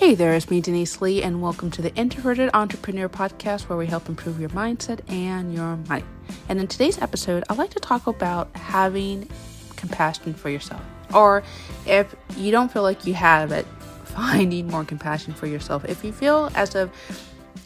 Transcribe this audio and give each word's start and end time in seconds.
Hey 0.00 0.14
there, 0.14 0.32
it's 0.32 0.48
me, 0.48 0.62
Denise 0.62 1.02
Lee, 1.02 1.22
and 1.22 1.42
welcome 1.42 1.70
to 1.72 1.82
the 1.82 1.94
Introverted 1.94 2.48
Entrepreneur 2.54 3.06
Podcast, 3.06 3.68
where 3.68 3.76
we 3.76 3.86
help 3.86 4.08
improve 4.08 4.40
your 4.40 4.48
mindset 4.48 5.00
and 5.10 5.52
your 5.52 5.76
money. 5.90 6.04
And 6.48 6.58
in 6.58 6.68
today's 6.68 6.96
episode, 7.02 7.44
I'd 7.50 7.58
like 7.58 7.68
to 7.72 7.80
talk 7.80 8.06
about 8.06 8.48
having 8.56 9.28
compassion 9.76 10.32
for 10.32 10.48
yourself. 10.48 10.80
Or 11.12 11.42
if 11.84 12.16
you 12.38 12.50
don't 12.50 12.72
feel 12.72 12.82
like 12.82 13.06
you 13.06 13.12
have 13.12 13.52
it, 13.52 13.66
finding 14.04 14.68
more 14.68 14.84
compassion 14.84 15.34
for 15.34 15.46
yourself. 15.46 15.84
If 15.84 16.02
you 16.02 16.12
feel 16.12 16.50
as 16.54 16.74
if 16.74 16.88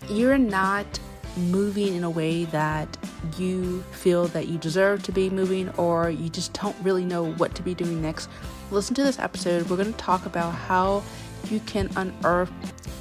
you're 0.09 0.37
not 0.37 0.87
moving 1.37 1.95
in 1.95 2.03
a 2.03 2.11
way 2.11 2.47
that 2.47 2.97
you 3.39 3.83
feel 3.93 4.27
that 4.29 4.49
you 4.49 4.59
deserve 4.59 5.05
to 5.05 5.13
be 5.13 5.31
moving, 5.31 5.69
or 5.77 6.11
you 6.11 6.29
just 6.31 6.53
don't 6.53 6.77
really 6.83 7.05
know 7.05 7.31
what 7.35 7.55
to 7.55 7.63
be 7.63 7.75
doing 7.75 8.03
next, 8.03 8.29
listen 8.73 8.97
to 8.97 9.05
this 9.05 9.21
episode. 9.21 9.71
We're 9.71 9.77
going 9.77 9.93
to 9.93 9.99
talk 9.99 10.27
about 10.27 10.53
how 10.53 11.05
you 11.51 11.61
can 11.61 11.91
unearth 11.97 12.51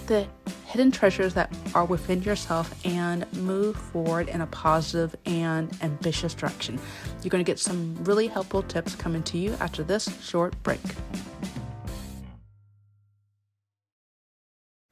the 0.07 0.27
hidden 0.65 0.91
treasures 0.91 1.33
that 1.35 1.55
are 1.75 1.85
within 1.85 2.23
yourself 2.23 2.73
and 2.85 3.31
move 3.33 3.75
forward 3.75 4.27
in 4.27 4.41
a 4.41 4.47
positive 4.47 5.15
and 5.25 5.71
ambitious 5.81 6.33
direction. 6.33 6.79
You're 7.21 7.29
going 7.29 7.43
to 7.43 7.49
get 7.49 7.59
some 7.59 7.95
really 8.03 8.27
helpful 8.27 8.63
tips 8.63 8.95
coming 8.95 9.23
to 9.23 9.37
you 9.37 9.53
after 9.59 9.83
this 9.83 10.09
short 10.21 10.61
break. 10.63 10.79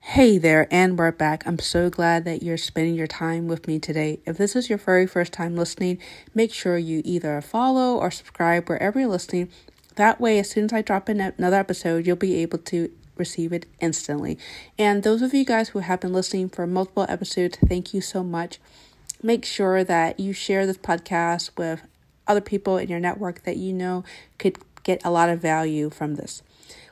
Hey 0.02 0.38
there, 0.38 0.68
and 0.70 1.00
we're 1.00 1.12
back. 1.14 1.48
I'm 1.48 1.58
so 1.58 1.90
glad 1.90 2.26
that 2.26 2.44
you're 2.44 2.58
spending 2.58 2.96
your 2.96 3.08
time 3.08 3.48
with 3.48 3.66
me 3.66 3.80
today. 3.80 4.20
If 4.26 4.38
this 4.38 4.56
is 4.56 4.70
your 4.70 4.78
very 4.78 5.08
first 5.08 5.32
time 5.32 5.56
listening, 5.56 6.00
make 6.36 6.54
sure 6.54 6.78
you 6.78 7.02
either 7.06 7.40
follow 7.40 7.98
or 7.98 8.12
subscribe 8.12 8.68
wherever 8.68 9.00
you're 9.00 9.08
listening. 9.08 9.50
That 9.96 10.20
way, 10.20 10.38
as 10.38 10.50
soon 10.50 10.66
as 10.66 10.74
I 10.74 10.82
drop 10.82 11.10
in 11.10 11.22
another 11.22 11.56
episode, 11.58 12.06
you'll 12.06 12.18
be 12.18 12.36
able 12.36 12.58
to 12.60 12.92
receive 13.22 13.54
it 13.54 13.66
instantly. 13.80 14.38
And 14.78 15.04
those 15.04 15.22
of 15.22 15.34
you 15.34 15.46
guys 15.46 15.70
who 15.70 15.80
have 15.80 16.02
been 16.02 16.12
listening 16.12 16.50
for 16.50 16.68
multiple 16.68 17.06
episodes, 17.08 17.58
thank 17.70 17.94
you 17.94 18.02
so 18.02 18.24
much. 18.24 18.60
Make 19.24 19.46
sure 19.46 19.84
that 19.84 20.20
you 20.20 20.34
share 20.34 20.66
this 20.66 20.78
podcast 20.78 21.52
with 21.58 21.84
other 22.28 22.42
people 22.42 22.78
in 22.78 22.90
your 22.90 23.00
network 23.00 23.44
that 23.44 23.58
you 23.58 23.72
know 23.72 24.04
could 24.40 24.58
get 24.84 25.00
a 25.06 25.12
lot 25.12 25.30
of 25.30 25.40
value 25.40 25.90
from 25.90 26.16
this. 26.16 26.42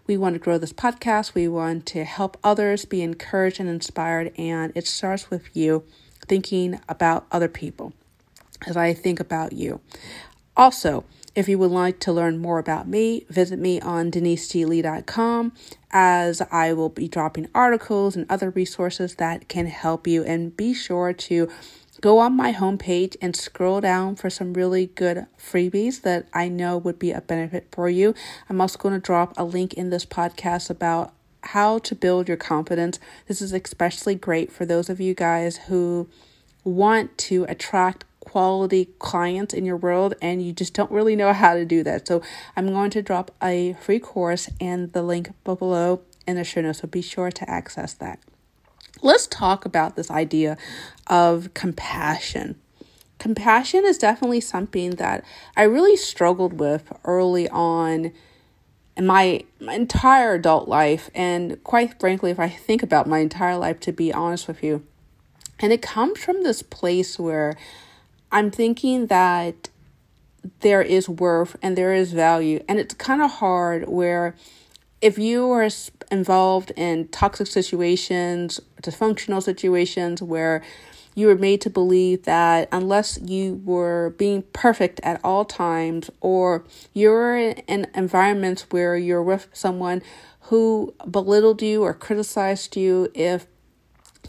We 0.05 0.16
want 0.16 0.35
to 0.35 0.39
grow 0.39 0.57
this 0.57 0.73
podcast. 0.73 1.33
We 1.33 1.47
want 1.47 1.85
to 1.88 2.03
help 2.03 2.38
others 2.44 2.85
be 2.85 3.02
encouraged 3.02 3.59
and 3.59 3.67
inspired. 3.67 4.31
And 4.38 4.72
it 4.75 4.88
starts 4.88 5.30
with 5.30 5.50
you 5.55 5.83
thinking 6.27 6.80
about 6.88 7.25
other 7.31 7.47
people 7.47 7.94
as 8.67 8.77
I 8.77 8.94
think 8.94 9.19
about 9.19 9.53
you. 9.53 9.81
Also, 10.55 11.03
if 11.35 11.47
you 11.47 11.58
would 11.59 11.72
like 11.72 11.99
to 12.02 12.11
learn 12.11 12.38
more 12.38 12.59
about 12.59 12.88
me, 12.88 13.25
visit 13.30 13.59
me 13.59 13.80
on 13.81 14.11
deniseglee.com 14.11 15.53
as 15.91 16.41
I 16.52 16.73
will 16.73 16.89
be 16.89 17.08
dropping 17.08 17.47
articles 17.53 18.16
and 18.16 18.25
other 18.30 18.49
resources 18.49 19.16
that 19.16 19.47
can 19.47 19.67
help 19.67 20.07
you. 20.07 20.23
And 20.23 20.55
be 20.55 20.73
sure 20.73 21.13
to 21.13 21.50
go 22.02 22.19
on 22.19 22.35
my 22.35 22.53
homepage 22.53 23.16
and 23.22 23.35
scroll 23.35 23.81
down 23.81 24.16
for 24.16 24.30
some 24.30 24.53
really 24.53 24.88
good 24.88 25.25
freebies 25.38 26.02
that 26.02 26.27
I 26.33 26.47
know 26.47 26.77
would 26.77 27.00
be 27.00 27.11
a 27.11 27.22
benefit 27.22 27.67
for 27.72 27.89
you. 27.89 28.13
I'm 28.50 28.61
also 28.61 28.80
going 28.80 28.94
to 28.95 29.00
drop 29.00 29.33
a 29.38 29.44
link 29.44 29.73
in 29.73 29.89
this 29.89 30.05
podcast 30.05 30.69
about 30.69 31.13
how 31.41 31.80
to 31.80 31.95
build 31.95 32.27
your 32.27 32.38
confidence. 32.38 33.00
This 33.27 33.41
is 33.41 33.53
especially 33.53 34.16
great 34.16 34.52
for 34.52 34.66
those 34.66 34.89
of 34.89 35.00
you 35.00 35.13
guys 35.13 35.57
who 35.67 36.09
want 36.63 37.17
to 37.17 37.45
attract 37.45 38.03
quality 38.30 38.85
clients 38.99 39.55
in 39.55 39.66
your 39.66 39.75
world 39.75 40.13
and 40.22 40.45
you 40.45 40.53
just 40.53 40.75
don't 40.75 40.91
really 40.91 41.16
know 41.16 41.33
how 41.33 41.55
to 41.55 41.66
do 41.66 41.81
that. 41.81 42.08
So 42.08 42.22
I'm 42.55 42.67
going 42.67 42.91
to 42.91 43.02
drop 43.02 43.31
a 43.41 43.75
free 43.81 43.97
course 43.97 44.49
and 44.61 44.94
the 44.94 45.02
link 45.02 45.31
below 45.44 46.02
in 46.27 46.35
the 46.35 46.44
show 46.44 46.61
notes. 46.61 46.81
So 46.81 46.88
be 46.88 47.02
sure 47.02 47.31
to 47.31 47.50
access 47.50 47.95
that. 47.95 48.19
Let's 49.02 49.25
talk 49.25 49.66
about 49.66 49.95
this 49.95 50.11
idea 50.11 50.57
of 51.07 51.55
compassion. 51.55 52.59
Compassion 53.17 53.84
is 53.84 53.97
definitely 53.97 54.41
something 54.41 54.91
that 54.91 55.25
I 55.57 55.63
really 55.63 55.97
struggled 55.97 56.59
with 56.59 56.94
early 57.06 57.50
on 57.50 58.11
in 58.96 59.07
my, 59.07 59.44
my 59.59 59.73
entire 59.73 60.35
adult 60.35 60.67
life. 60.69 61.09
And 61.16 61.63
quite 61.63 62.00
frankly, 62.00 62.29
if 62.29 62.40
I 62.40 62.47
think 62.47 62.84
about 62.84 63.07
my 63.07 63.19
entire 63.19 63.57
life, 63.57 63.79
to 63.81 63.91
be 63.91 64.13
honest 64.13 64.47
with 64.47 64.63
you, 64.63 64.85
and 65.59 65.73
it 65.73 65.81
comes 65.81 66.19
from 66.19 66.44
this 66.44 66.61
place 66.61 67.17
where 67.17 67.57
I'm 68.31 68.51
thinking 68.51 69.07
that 69.07 69.69
there 70.62 70.81
is 70.81 71.09
worth 71.09 71.56
and 71.62 71.78
there 71.78 71.94
is 71.94 72.12
value. 72.12 72.63
And 72.67 72.79
it's 72.79 72.94
kind 72.94 73.22
of 73.22 73.31
hard 73.31 73.88
where 73.88 74.35
if 75.01 75.17
you 75.17 75.50
are 75.51 75.69
involved 76.12 76.72
in 76.75 77.07
toxic 77.07 77.47
situations, 77.47 78.59
dysfunctional 78.81 79.41
situations 79.41 80.22
where 80.22 80.62
you 81.16 81.28
were 81.28 81.35
made 81.35 81.62
to 81.62 81.69
believe 81.69 82.23
that 82.23 82.69
unless 82.72 83.19
you 83.22 83.62
were 83.66 84.13
being 84.17 84.44
perfect 84.53 85.00
at 85.03 85.19
all 85.23 85.44
times, 85.44 86.09
or 86.22 86.63
you're 86.94 87.38
in 87.38 87.88
environments 87.96 88.66
where 88.69 88.96
you're 88.96 89.23
with 89.23 89.47
someone 89.51 90.01
who 90.44 90.94
belittled 91.09 91.61
you 91.61 91.84
or 91.84 91.94
criticized 91.94 92.75
you 92.75 93.11
if 93.13 93.47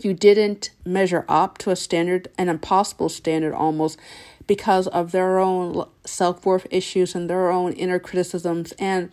you 0.05 0.15
didn't 0.15 0.71
measure 0.85 1.25
up 1.29 1.59
to 1.59 1.71
a 1.71 1.77
standard, 1.77 2.29
an 2.39 2.49
impossible 2.49 3.09
standard 3.09 3.55
almost, 3.55 3.99
because 4.47 4.87
of 4.89 5.13
their 5.13 5.39
own 5.39 5.87
self 6.05 6.45
worth 6.45 6.67
issues 6.71 7.15
and 7.15 7.31
their 7.31 7.51
own 7.51 7.73
inner 7.73 7.99
criticisms. 7.99 8.73
And 8.79 9.11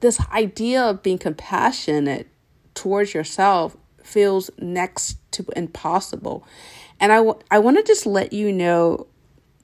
this 0.00 0.20
idea 0.30 0.82
of 0.82 1.02
being 1.02 1.18
compassionate 1.18 2.28
towards 2.74 3.14
yourself 3.14 3.76
feels 4.02 4.50
next 4.58 5.18
to 5.32 5.44
impossible. 5.56 6.46
And 7.00 7.12
I, 7.12 7.16
w- 7.16 7.38
I 7.50 7.58
want 7.58 7.76
to 7.76 7.82
just 7.82 8.06
let 8.06 8.32
you 8.32 8.52
know 8.52 9.06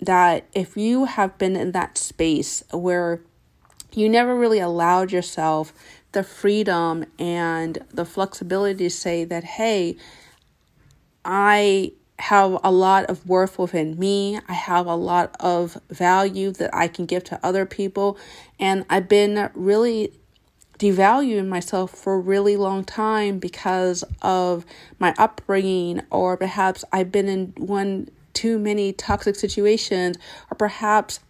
that 0.00 0.46
if 0.52 0.76
you 0.76 1.04
have 1.06 1.38
been 1.38 1.56
in 1.56 1.72
that 1.72 1.96
space 1.96 2.62
where 2.72 3.22
you 3.92 4.08
never 4.08 4.34
really 4.34 4.58
allowed 4.58 5.12
yourself 5.12 5.72
the 6.12 6.22
freedom 6.22 7.04
and 7.18 7.78
the 7.92 8.04
flexibility 8.04 8.84
to 8.84 8.90
say 8.90 9.24
that, 9.24 9.44
hey, 9.44 9.96
I 11.24 11.92
have 12.18 12.58
a 12.62 12.70
lot 12.70 13.06
of 13.06 13.26
worth 13.26 13.58
within 13.58 13.98
me. 13.98 14.38
I 14.48 14.52
have 14.52 14.86
a 14.86 14.94
lot 14.94 15.34
of 15.40 15.78
value 15.90 16.52
that 16.52 16.74
I 16.74 16.88
can 16.88 17.06
give 17.06 17.24
to 17.24 17.40
other 17.42 17.66
people. 17.66 18.18
And 18.58 18.84
I've 18.88 19.08
been 19.08 19.50
really 19.54 20.12
devaluing 20.78 21.48
myself 21.48 21.90
for 21.90 22.14
a 22.14 22.18
really 22.18 22.56
long 22.56 22.84
time 22.84 23.38
because 23.38 24.04
of 24.22 24.64
my 24.98 25.14
upbringing, 25.18 26.02
or 26.10 26.36
perhaps 26.36 26.84
I've 26.92 27.10
been 27.10 27.28
in 27.28 27.52
one 27.56 28.08
too 28.32 28.58
many 28.58 28.92
toxic 28.92 29.36
situations, 29.36 30.16
or 30.50 30.56
perhaps 30.56 31.20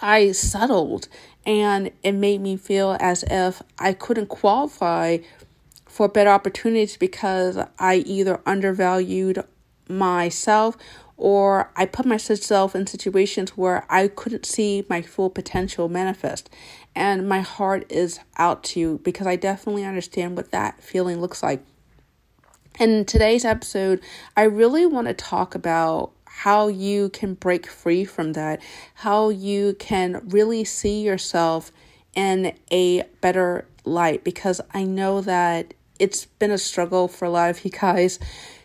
I 0.00 0.32
settled 0.32 1.08
and 1.46 1.90
it 2.02 2.12
made 2.12 2.40
me 2.40 2.56
feel 2.56 2.96
as 3.00 3.22
if 3.24 3.62
I 3.78 3.92
couldn't 3.92 4.28
qualify 4.28 5.18
for 5.94 6.08
better 6.08 6.30
opportunities 6.30 6.96
because 6.96 7.56
I 7.78 7.98
either 7.98 8.40
undervalued 8.44 9.44
myself 9.88 10.76
or 11.16 11.70
I 11.76 11.86
put 11.86 12.04
myself 12.04 12.74
in 12.74 12.88
situations 12.88 13.56
where 13.56 13.86
I 13.88 14.08
couldn't 14.08 14.44
see 14.44 14.84
my 14.90 15.02
full 15.02 15.30
potential 15.30 15.88
manifest. 15.88 16.50
And 16.96 17.28
my 17.28 17.42
heart 17.42 17.86
is 17.92 18.18
out 18.38 18.64
to 18.64 18.80
you 18.80 19.00
because 19.04 19.28
I 19.28 19.36
definitely 19.36 19.84
understand 19.84 20.36
what 20.36 20.50
that 20.50 20.82
feeling 20.82 21.20
looks 21.20 21.44
like. 21.44 21.64
In 22.80 23.04
today's 23.04 23.44
episode, 23.44 24.00
I 24.36 24.42
really 24.42 24.86
want 24.86 25.06
to 25.06 25.14
talk 25.14 25.54
about 25.54 26.10
how 26.24 26.66
you 26.66 27.08
can 27.10 27.34
break 27.34 27.68
free 27.68 28.04
from 28.04 28.32
that, 28.32 28.60
how 28.94 29.28
you 29.28 29.74
can 29.78 30.22
really 30.30 30.64
see 30.64 31.02
yourself 31.02 31.70
in 32.16 32.52
a 32.72 33.04
better 33.20 33.68
light 33.84 34.24
because 34.24 34.60
I 34.72 34.82
know 34.82 35.20
that 35.20 35.74
it's 35.98 36.26
been 36.26 36.50
a 36.50 36.58
struggle 36.58 37.08
for 37.08 37.24
a 37.24 37.30
lot 37.30 37.50
of 37.50 37.64
you 37.64 37.70
guys 37.70 38.18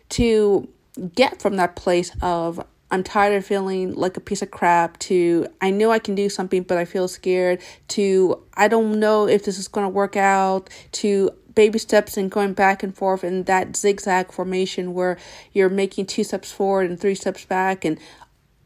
to 0.09 0.67
get 1.15 1.41
from 1.41 1.55
that 1.57 1.75
place 1.75 2.11
of 2.21 2.65
I'm 2.91 3.03
tired 3.03 3.35
of 3.35 3.45
feeling 3.45 3.93
like 3.93 4.17
a 4.17 4.19
piece 4.19 4.41
of 4.41 4.49
crap 4.49 4.97
to 4.99 5.47
I 5.61 5.69
know 5.69 5.91
I 5.91 5.99
can 5.99 6.15
do 6.15 6.29
something 6.29 6.63
but 6.63 6.77
I 6.77 6.85
feel 6.85 7.07
scared 7.07 7.61
to 7.89 8.43
I 8.55 8.67
don't 8.67 8.99
know 8.99 9.27
if 9.27 9.45
this 9.45 9.59
is 9.59 9.67
going 9.67 9.85
to 9.85 9.89
work 9.89 10.15
out 10.15 10.69
to 10.93 11.31
baby 11.53 11.77
steps 11.77 12.17
and 12.17 12.31
going 12.31 12.53
back 12.53 12.83
and 12.83 12.95
forth 12.95 13.23
in 13.23 13.43
that 13.43 13.75
zigzag 13.75 14.31
formation 14.31 14.93
where 14.93 15.17
you're 15.53 15.69
making 15.69 16.05
two 16.05 16.23
steps 16.23 16.51
forward 16.51 16.89
and 16.89 16.99
three 16.99 17.15
steps 17.15 17.45
back 17.45 17.85
and 17.85 17.99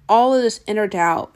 all 0.07 0.33
of 0.33 0.41
this 0.41 0.61
inner 0.67 0.87
doubt 0.87 1.33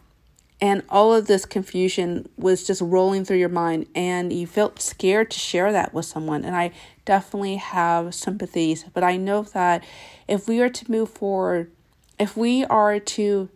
and 0.60 0.82
all 0.90 1.14
of 1.14 1.28
this 1.28 1.46
confusion 1.46 2.28
was 2.38 2.66
just 2.66 2.82
rolling 2.82 3.24
through 3.24 3.38
your 3.38 3.50
mind 3.50 3.88
and 3.94 4.34
you 4.34 4.48
felt 4.48 4.82
scared 4.82 5.30
to 5.30 5.40
share 5.40 5.72
that 5.72 5.94
with 5.94 6.06
someone 6.06 6.44
and 6.44 6.56
i 6.56 6.72
definitely 7.06 7.58
have 7.58 8.14
sympathies 8.14 8.86
but 8.94 9.04
i 9.04 9.16
know 9.18 9.44
that 9.44 9.84
if 10.28 10.48
we 10.48 10.60
are 10.60 10.70
to 10.70 10.90
move 10.92 11.10
forward 11.10 11.72
if 12.20 12.36
we 12.36 12.66
are 12.66 13.00
to 13.00 13.50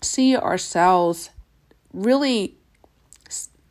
see 0.00 0.36
ourselves 0.36 1.30
really 1.92 2.56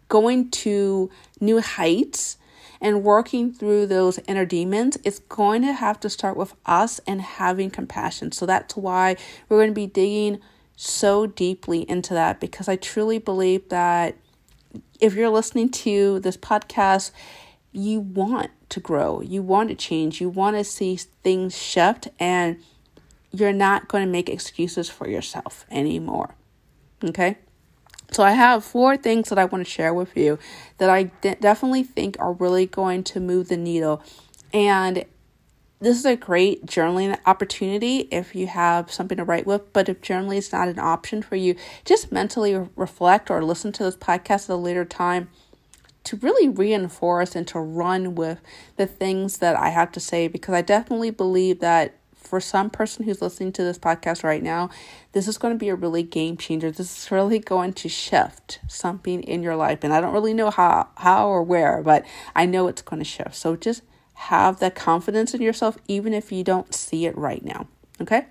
going 0.08 0.50
to 0.50 1.10
new 1.40 1.62
heights 1.62 2.38
and 2.82 3.04
working 3.04 3.54
through 3.54 3.86
those 3.86 4.20
inner 4.28 4.46
demons, 4.46 4.98
it's 5.04 5.20
going 5.20 5.62
to 5.62 5.72
have 5.72 6.00
to 6.00 6.10
start 6.10 6.36
with 6.36 6.54
us 6.66 7.00
and 7.06 7.22
having 7.22 7.70
compassion. 7.70 8.32
So 8.32 8.46
that's 8.46 8.76
why 8.76 9.16
we're 9.48 9.58
going 9.58 9.70
to 9.70 9.76
be 9.76 9.88
digging 9.88 10.42
so 10.82 11.28
deeply 11.28 11.88
into 11.88 12.12
that 12.16 12.40
because 12.40 12.68
I 12.68 12.76
truly 12.76 13.20
believe 13.20 13.70
that 13.70 14.16
if 15.00 15.14
you're 15.14 15.30
listening 15.30 15.70
to 15.70 16.20
this 16.22 16.36
podcast, 16.36 17.12
you 17.72 18.00
want 18.00 18.50
to 18.70 18.80
grow, 18.80 19.22
you 19.22 19.44
want 19.44 19.70
to 19.70 19.76
change, 19.76 20.20
you 20.20 20.28
want 20.28 20.56
to 20.58 20.64
see 20.64 20.96
things 20.96 21.56
shift, 21.56 22.08
and 22.20 22.58
you're 23.32 23.54
not 23.54 23.88
going 23.90 24.04
to 24.04 24.12
make 24.12 24.28
excuses 24.28 24.90
for 24.90 25.08
yourself 25.08 25.66
anymore. 25.70 26.34
Okay? 27.04 27.38
So, 28.12 28.24
I 28.24 28.32
have 28.32 28.66
four 28.66 28.98
things 28.98 29.30
that 29.30 29.38
I 29.38 29.46
want 29.46 29.64
to 29.64 29.72
share 29.72 29.94
with 29.94 30.18
you 30.18 30.40
that 30.80 30.90
I 30.90 31.04
de- 31.22 31.36
definitely 31.36 31.84
think 31.84 32.18
are 32.20 32.34
really 32.34 32.66
going 32.66 33.04
to 33.06 33.20
move 33.20 33.50
the 33.50 33.58
needle. 33.58 34.04
And 34.52 35.06
this 35.82 35.98
is 35.98 36.06
a 36.06 36.16
great 36.16 36.66
journaling 36.68 37.18
opportunity 37.26 38.08
if 38.12 38.36
you 38.36 38.46
have 38.46 38.92
something 38.92 39.18
to 39.18 39.24
write 39.24 39.48
with. 39.48 39.74
But 39.74 39.90
if 39.90 40.00
journaling 40.02 40.38
is 40.38 40.52
not 40.52 40.68
an 40.68 40.80
option 40.80 41.24
for 41.24 41.36
you, 41.36 41.56
just 41.84 42.12
mentally 42.12 42.56
reflect 42.76 43.32
or 43.32 43.44
listen 43.44 43.72
to 43.74 43.84
this 43.84 43.96
podcast 43.96 44.44
at 44.44 44.50
a 44.52 44.56
later 44.56 44.86
time 44.86 45.30
to 46.04 46.18
really 46.18 46.48
reinforce 46.48 47.36
and 47.36 47.48
to 47.48 47.60
run 47.60 48.16
with 48.16 48.40
the 48.78 48.86
things 48.86 49.40
that 49.40 49.56
I 49.56 49.70
have 49.70 49.92
to 49.94 50.00
say 50.00 50.28
because 50.28 50.54
I 50.54 50.62
definitely 50.62 51.12
believe 51.12 51.60
that 51.60 51.96
for 52.16 52.40
some 52.40 52.70
person 52.70 53.04
who's 53.04 53.22
listening 53.22 53.52
to 53.54 53.64
this 53.64 53.78
podcast 53.78 54.24
right 54.24 54.42
now, 54.44 54.70
this 55.12 55.28
is 55.28 55.38
going 55.38 55.54
to 55.54 55.58
be 55.58 55.70
a 55.70 55.76
really 55.76 56.04
game 56.04 56.38
changer. 56.38 56.72
This 56.72 57.06
is 57.06 57.12
really 57.12 57.40
going 57.40 57.74
to 57.74 57.90
shift 57.90 58.60
something 58.68 59.22
in 59.24 59.42
your 59.42 59.56
life. 59.56 59.80
And 59.84 59.92
I 59.92 60.00
don't 60.00 60.14
really 60.14 60.34
know 60.34 60.52
how, 60.52 60.90
how 60.98 61.28
or 61.28 61.44
where, 61.44 61.82
but 61.82 62.06
I 62.36 62.46
know 62.46 62.68
it's 62.68 62.84
going 62.84 63.00
to 63.00 63.06
shift. 63.06 63.36
So 63.36 63.56
just 63.56 63.82
have 64.14 64.60
that 64.60 64.76
confidence 64.76 65.34
in 65.34 65.42
yourself, 65.42 65.78
even 65.88 66.14
if 66.14 66.32
you 66.32 66.44
don't 66.44 66.74
see 66.74 67.06
it 67.06 67.18
right 67.18 67.44
now. 67.44 67.68
Okay? 68.00 68.26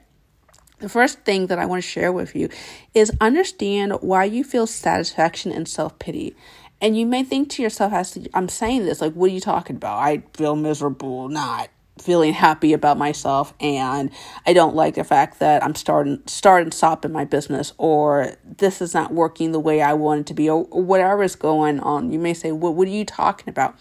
The 0.79 0.89
first 0.89 1.21
thing 1.21 1.49
that 1.49 1.59
I 1.59 1.67
want 1.67 1.83
to 1.83 1.89
share 1.89 2.13
with 2.13 2.35
you 2.35 2.49
is 2.95 3.13
understand 3.21 3.93
why 4.01 4.25
you 4.25 4.43
feel 4.43 4.67
satisfaction 4.67 5.53
and 5.53 5.69
self 5.69 5.99
pity. 5.99 6.35
And 6.81 6.97
you 6.97 7.05
may 7.05 7.23
think 7.23 7.51
to 7.51 7.63
yourself, 7.63 7.93
as 7.93 8.17
I'm 8.33 8.49
saying 8.49 8.87
this, 8.87 9.03
like, 9.03 9.13
what 9.13 9.31
are 9.31 9.35
you 9.35 9.41
talking 9.41 9.77
about? 9.77 9.99
I 9.99 10.23
feel 10.33 10.57
miserable, 10.57 11.29
not 11.29 11.69
feeling 12.01 12.33
happy 12.33 12.73
about 12.73 12.97
myself, 12.97 13.53
and 13.61 14.11
I 14.47 14.55
don't 14.55 14.75
like 14.75 14.95
the 14.95 15.05
fact 15.05 15.39
that 15.41 15.63
I'm 15.63 15.75
starting 15.75 16.23
start 16.27 16.63
and 16.63 16.73
stop 16.73 17.05
in 17.05 17.13
my 17.13 17.27
business, 17.27 17.75
or 17.77 18.37
this 18.43 18.81
is 18.81 18.95
not 18.95 19.13
working 19.13 19.53
the 19.53 19.61
way 19.61 19.83
I 19.83 19.93
want 19.93 20.21
it 20.21 20.27
to 20.29 20.35
be, 20.35 20.49
or, 20.49 20.65
whatever 20.65 21.23
is 21.23 21.37
going 21.37 21.81
on. 21.81 22.11
You 22.11 22.19
may 22.19 22.33
say, 22.33 22.53
"What? 22.53 22.75
What 22.75 22.89
are 22.89 22.93
you 22.93 23.05
talking 23.05 23.51
about?" 23.51 23.79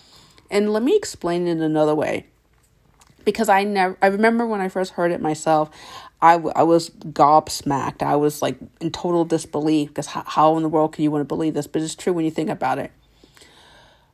And 0.50 0.74
let 0.74 0.84
me 0.84 0.96
explain 0.96 1.48
it 1.48 1.60
another 1.60 1.94
way, 1.94 2.26
because 3.24 3.50
I 3.50 3.64
never. 3.64 3.98
I 4.02 4.08
remember 4.08 4.46
when 4.48 4.62
I 4.62 4.70
first 4.70 4.94
heard 4.94 5.12
it 5.12 5.22
myself. 5.22 5.70
I, 6.22 6.34
w- 6.34 6.52
I 6.54 6.64
was 6.64 6.90
gobsmacked. 6.90 8.02
I 8.02 8.18
was 8.18 8.42
like 8.42 8.58
in 8.82 8.92
total 8.92 9.24
disbelief 9.24 9.90
because 9.90 10.08
how, 10.08 10.24
how 10.26 10.58
in 10.58 10.64
the 10.64 10.70
world 10.70 10.92
can 10.94 11.04
you 11.04 11.12
want 11.12 11.22
to 11.22 11.26
believe 11.26 11.54
this? 11.54 11.66
But 11.66 11.82
it's 11.82 11.96
true 11.96 12.12
when 12.12 12.26
you 12.26 12.32
think 12.32 12.50
about 12.50 12.78
it. 12.78 12.92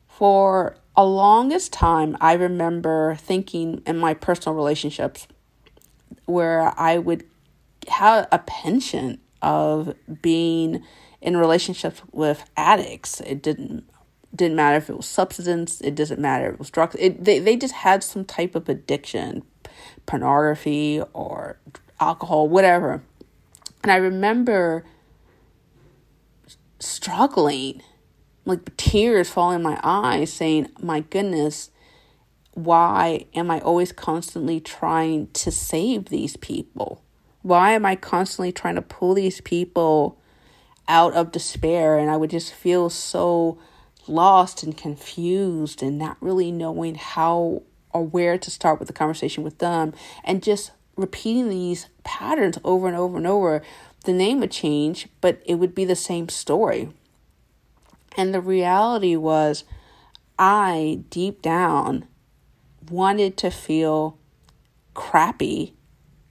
For 0.07 0.77
a 0.95 1.03
longest 1.03 1.73
time, 1.73 2.15
I 2.21 2.33
remember 2.33 3.15
thinking 3.15 3.81
in 3.87 3.97
my 3.97 4.13
personal 4.13 4.55
relationships 4.55 5.27
where 6.25 6.73
I 6.77 6.97
would 6.99 7.25
have 7.87 8.27
a 8.31 8.39
penchant 8.39 9.19
of 9.41 9.95
being 10.21 10.83
in 11.21 11.37
relationships 11.37 12.01
with 12.11 12.49
addicts. 12.55 13.19
It 13.21 13.41
didn't 13.41 13.89
didn't 14.35 14.55
matter 14.55 14.77
if 14.77 14.89
it 14.89 14.97
was 14.97 15.05
substance. 15.05 15.81
It 15.81 15.95
doesn't 15.95 16.19
matter 16.19 16.49
it 16.49 16.59
was 16.59 16.69
drugs. 16.69 16.95
It, 16.99 17.23
they 17.23 17.39
they 17.39 17.55
just 17.55 17.73
had 17.73 18.03
some 18.03 18.25
type 18.25 18.55
of 18.55 18.67
addiction, 18.69 19.43
pornography 20.05 21.01
or 21.13 21.57
alcohol, 21.99 22.47
whatever. 22.47 23.03
And 23.83 23.91
I 23.91 23.97
remember 23.97 24.83
struggling, 26.79 27.81
like 28.45 28.75
tears 28.77 29.29
falling 29.29 29.57
in 29.57 29.63
my 29.63 29.79
eyes, 29.83 30.31
saying, 30.33 30.69
My 30.81 31.01
goodness, 31.01 31.69
why 32.53 33.25
am 33.35 33.51
I 33.51 33.59
always 33.59 33.91
constantly 33.91 34.59
trying 34.59 35.27
to 35.33 35.51
save 35.51 36.05
these 36.05 36.37
people? 36.37 37.03
Why 37.41 37.73
am 37.73 37.85
I 37.85 37.95
constantly 37.95 38.51
trying 38.51 38.75
to 38.75 38.81
pull 38.81 39.13
these 39.13 39.41
people 39.41 40.17
out 40.87 41.13
of 41.13 41.31
despair? 41.31 41.97
And 41.97 42.09
I 42.09 42.17
would 42.17 42.31
just 42.31 42.53
feel 42.53 42.89
so 42.89 43.59
lost 44.07 44.63
and 44.63 44.77
confused 44.77 45.81
and 45.81 45.97
not 45.97 46.17
really 46.19 46.51
knowing 46.51 46.95
how 46.95 47.63
or 47.93 48.05
where 48.05 48.37
to 48.37 48.51
start 48.51 48.79
with 48.79 48.87
the 48.87 48.93
conversation 48.93 49.43
with 49.43 49.59
them 49.59 49.93
and 50.23 50.43
just 50.43 50.71
repeating 50.95 51.49
these 51.49 51.87
patterns 52.03 52.57
over 52.63 52.87
and 52.87 52.97
over 52.97 53.17
and 53.17 53.27
over, 53.27 53.61
the 54.03 54.13
name 54.13 54.39
would 54.39 54.51
change, 54.51 55.07
but 55.21 55.41
it 55.45 55.55
would 55.55 55.73
be 55.73 55.85
the 55.85 55.95
same 55.95 56.29
story. 56.29 56.89
And 58.17 58.33
the 58.33 58.41
reality 58.41 59.15
was, 59.15 59.63
I 60.37 61.03
deep 61.09 61.41
down 61.41 62.07
wanted 62.89 63.37
to 63.37 63.49
feel 63.49 64.17
crappy 64.93 65.73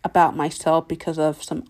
about 0.02 0.36
myself 0.36 0.86
because 0.86 1.18
of 1.18 1.42
some 1.42 1.64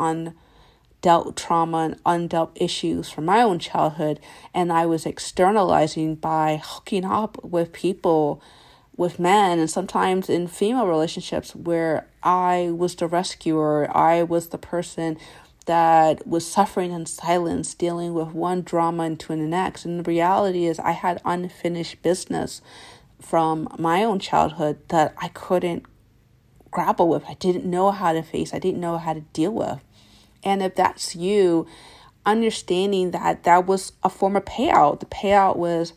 undealt 1.04 1.36
trauma 1.36 1.96
and 2.04 2.30
undealt 2.30 2.50
issues 2.54 3.10
from 3.10 3.26
my 3.26 3.42
own 3.42 3.58
childhood. 3.58 4.20
And 4.52 4.72
I 4.72 4.86
was 4.86 5.06
externalizing 5.06 6.16
by 6.16 6.60
hooking 6.62 7.04
up 7.04 7.42
with 7.44 7.72
people 7.72 8.42
with 8.96 9.18
men 9.18 9.58
and 9.58 9.68
sometimes 9.68 10.30
in 10.30 10.46
female 10.46 10.86
relationships 10.86 11.54
where 11.54 12.06
I 12.22 12.70
was 12.70 12.94
the 12.94 13.08
rescuer, 13.08 13.94
I 13.94 14.22
was 14.22 14.48
the 14.48 14.58
person 14.58 15.18
that 15.66 16.26
was 16.26 16.46
suffering 16.46 16.92
in 16.92 17.06
silence, 17.06 17.74
dealing 17.74 18.14
with 18.14 18.28
one 18.28 18.62
drama 18.62 19.04
into 19.04 19.28
the 19.28 19.36
next. 19.36 19.84
And 19.84 19.98
the 19.98 20.08
reality 20.08 20.66
is, 20.66 20.78
I 20.78 20.92
had 20.92 21.22
unfinished 21.24 22.02
business 22.02 22.60
from 23.20 23.74
my 23.78 24.04
own 24.04 24.18
childhood 24.18 24.78
that 24.88 25.14
I 25.16 25.28
couldn't 25.28 25.86
grapple 26.70 27.08
with. 27.08 27.24
I 27.26 27.34
didn't 27.34 27.64
know 27.64 27.90
how 27.90 28.12
to 28.12 28.22
face, 28.22 28.52
I 28.52 28.58
didn't 28.58 28.80
know 28.80 28.98
how 28.98 29.14
to 29.14 29.20
deal 29.20 29.52
with. 29.52 29.80
And 30.44 30.62
if 30.62 30.74
that's 30.74 31.16
you, 31.16 31.66
understanding 32.26 33.10
that 33.10 33.44
that 33.44 33.66
was 33.66 33.92
a 34.02 34.10
form 34.10 34.36
of 34.36 34.44
payout, 34.44 35.00
the 35.00 35.06
payout 35.06 35.56
was 35.56 35.94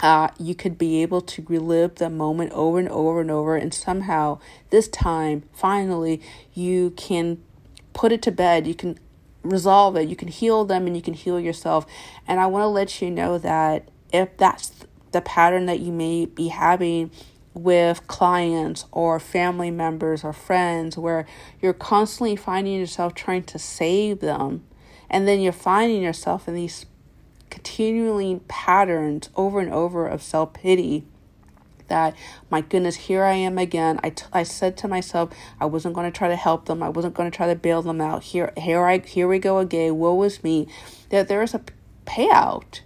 uh, 0.00 0.28
you 0.38 0.54
could 0.54 0.78
be 0.78 1.02
able 1.02 1.20
to 1.20 1.44
relive 1.48 1.96
the 1.96 2.10
moment 2.10 2.52
over 2.52 2.78
and 2.78 2.88
over 2.88 3.20
and 3.20 3.30
over, 3.30 3.56
and 3.56 3.74
somehow 3.74 4.38
this 4.70 4.88
time, 4.88 5.42
finally, 5.52 6.20
you 6.54 6.90
can 6.90 7.42
put 7.94 8.12
it 8.12 8.22
to 8.22 8.30
bed. 8.30 8.66
You 8.66 8.74
can 8.74 8.98
resolve 9.42 9.96
it. 9.96 10.08
You 10.08 10.14
can 10.14 10.28
heal 10.28 10.64
them, 10.64 10.86
and 10.86 10.94
you 10.94 11.02
can 11.02 11.14
heal 11.14 11.40
yourself. 11.40 11.84
And 12.28 12.38
I 12.38 12.46
want 12.46 12.62
to 12.62 12.68
let 12.68 13.02
you 13.02 13.10
know 13.10 13.38
that 13.38 13.88
if 14.12 14.36
that's 14.36 14.72
the 15.10 15.20
pattern 15.20 15.66
that 15.66 15.80
you 15.80 15.90
may 15.90 16.26
be 16.26 16.48
having 16.48 17.10
with 17.62 18.06
clients 18.06 18.86
or 18.92 19.18
family 19.20 19.70
members 19.70 20.24
or 20.24 20.32
friends, 20.32 20.96
where 20.96 21.26
you're 21.60 21.72
constantly 21.72 22.36
finding 22.36 22.78
yourself 22.78 23.14
trying 23.14 23.44
to 23.44 23.58
save 23.58 24.20
them, 24.20 24.64
and 25.10 25.26
then 25.26 25.40
you're 25.40 25.52
finding 25.52 26.02
yourself 26.02 26.48
in 26.48 26.54
these 26.54 26.86
continually 27.50 28.40
patterns 28.48 29.30
over 29.36 29.60
and 29.60 29.72
over 29.72 30.06
of 30.06 30.22
self 30.22 30.52
pity 30.52 31.04
that 31.88 32.14
my 32.50 32.60
goodness 32.60 32.96
here 32.96 33.24
i 33.24 33.32
am 33.32 33.58
again. 33.58 33.98
I, 34.02 34.10
t- 34.10 34.26
I 34.32 34.42
said 34.42 34.76
to 34.78 34.88
myself 34.88 35.30
i 35.60 35.66
wasn't 35.66 35.94
going 35.94 36.10
to 36.10 36.16
try 36.16 36.28
to 36.28 36.36
help 36.36 36.66
them. 36.66 36.82
I 36.82 36.88
wasn't 36.88 37.14
going 37.14 37.30
to 37.30 37.36
try 37.36 37.46
to 37.48 37.56
bail 37.56 37.82
them 37.82 38.00
out. 38.00 38.22
Here 38.22 38.52
here 38.56 38.84
i 38.86 38.98
here 38.98 39.26
we 39.26 39.38
go 39.38 39.58
again. 39.58 39.98
Woe 39.98 40.22
is 40.22 40.44
me. 40.44 40.68
That 41.10 41.28
there 41.28 41.42
is 41.42 41.54
a 41.54 41.62
payout 42.06 42.80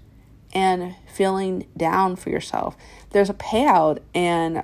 and 0.53 0.95
feeling 1.13 1.67
down 1.77 2.17
for 2.17 2.31
yourself 2.31 2.77
there's 3.11 3.31
a 3.31 3.35
payout 3.35 3.99
and 4.15 4.63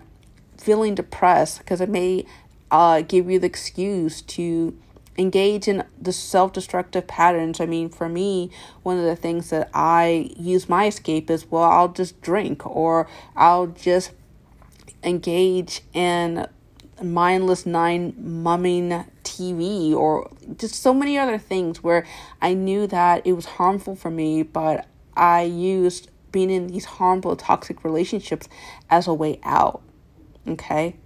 feeling 0.57 0.95
depressed 0.95 1.59
because 1.59 1.80
it 1.80 1.88
may 1.88 2.26
uh, 2.71 3.00
give 3.02 3.30
you 3.30 3.38
the 3.38 3.47
excuse 3.47 4.21
to 4.23 4.76
engage 5.16 5.66
in 5.66 5.85
the 6.00 6.12
self 6.12 6.52
destructive 6.52 7.07
patterns. 7.07 7.61
I 7.61 7.66
mean, 7.66 7.88
for 7.88 8.09
me, 8.09 8.50
one 8.83 8.99
of 8.99 9.04
the 9.04 9.16
things 9.16 9.50
that 9.50 9.68
I 9.75 10.30
use 10.37 10.68
my 10.68 10.87
escape 10.87 11.30
is 11.30 11.50
well, 11.50 11.64
I'll 11.64 11.88
just 11.88 12.21
drink 12.21 12.66
or 12.66 13.09
I'll 13.37 13.66
just 13.66 14.12
engage 15.02 15.83
in 15.92 16.47
mindless 17.02 17.64
nine 17.64 18.14
mumming 18.18 19.04
TV 19.23 19.92
or 19.92 20.30
just 20.57 20.75
so 20.76 20.92
many 20.92 21.16
other 21.16 21.38
things 21.38 21.83
where 21.83 22.04
I 22.42 22.54
knew 22.54 22.87
that 22.88 23.26
it 23.26 23.33
was 23.33 23.47
harmful 23.47 23.95
for 23.95 24.11
me, 24.11 24.42
but 24.42 24.87
I 25.19 25.43
used 25.43 26.11
being 26.31 26.51
in 26.51 26.69
these 26.69 26.85
harmful, 26.85 27.37
toxic 27.37 27.85
relationships 27.85 28.49
as 28.91 29.07
a 29.07 29.15
way 29.15 29.41
out. 29.43 29.83
Okay. 30.47 30.97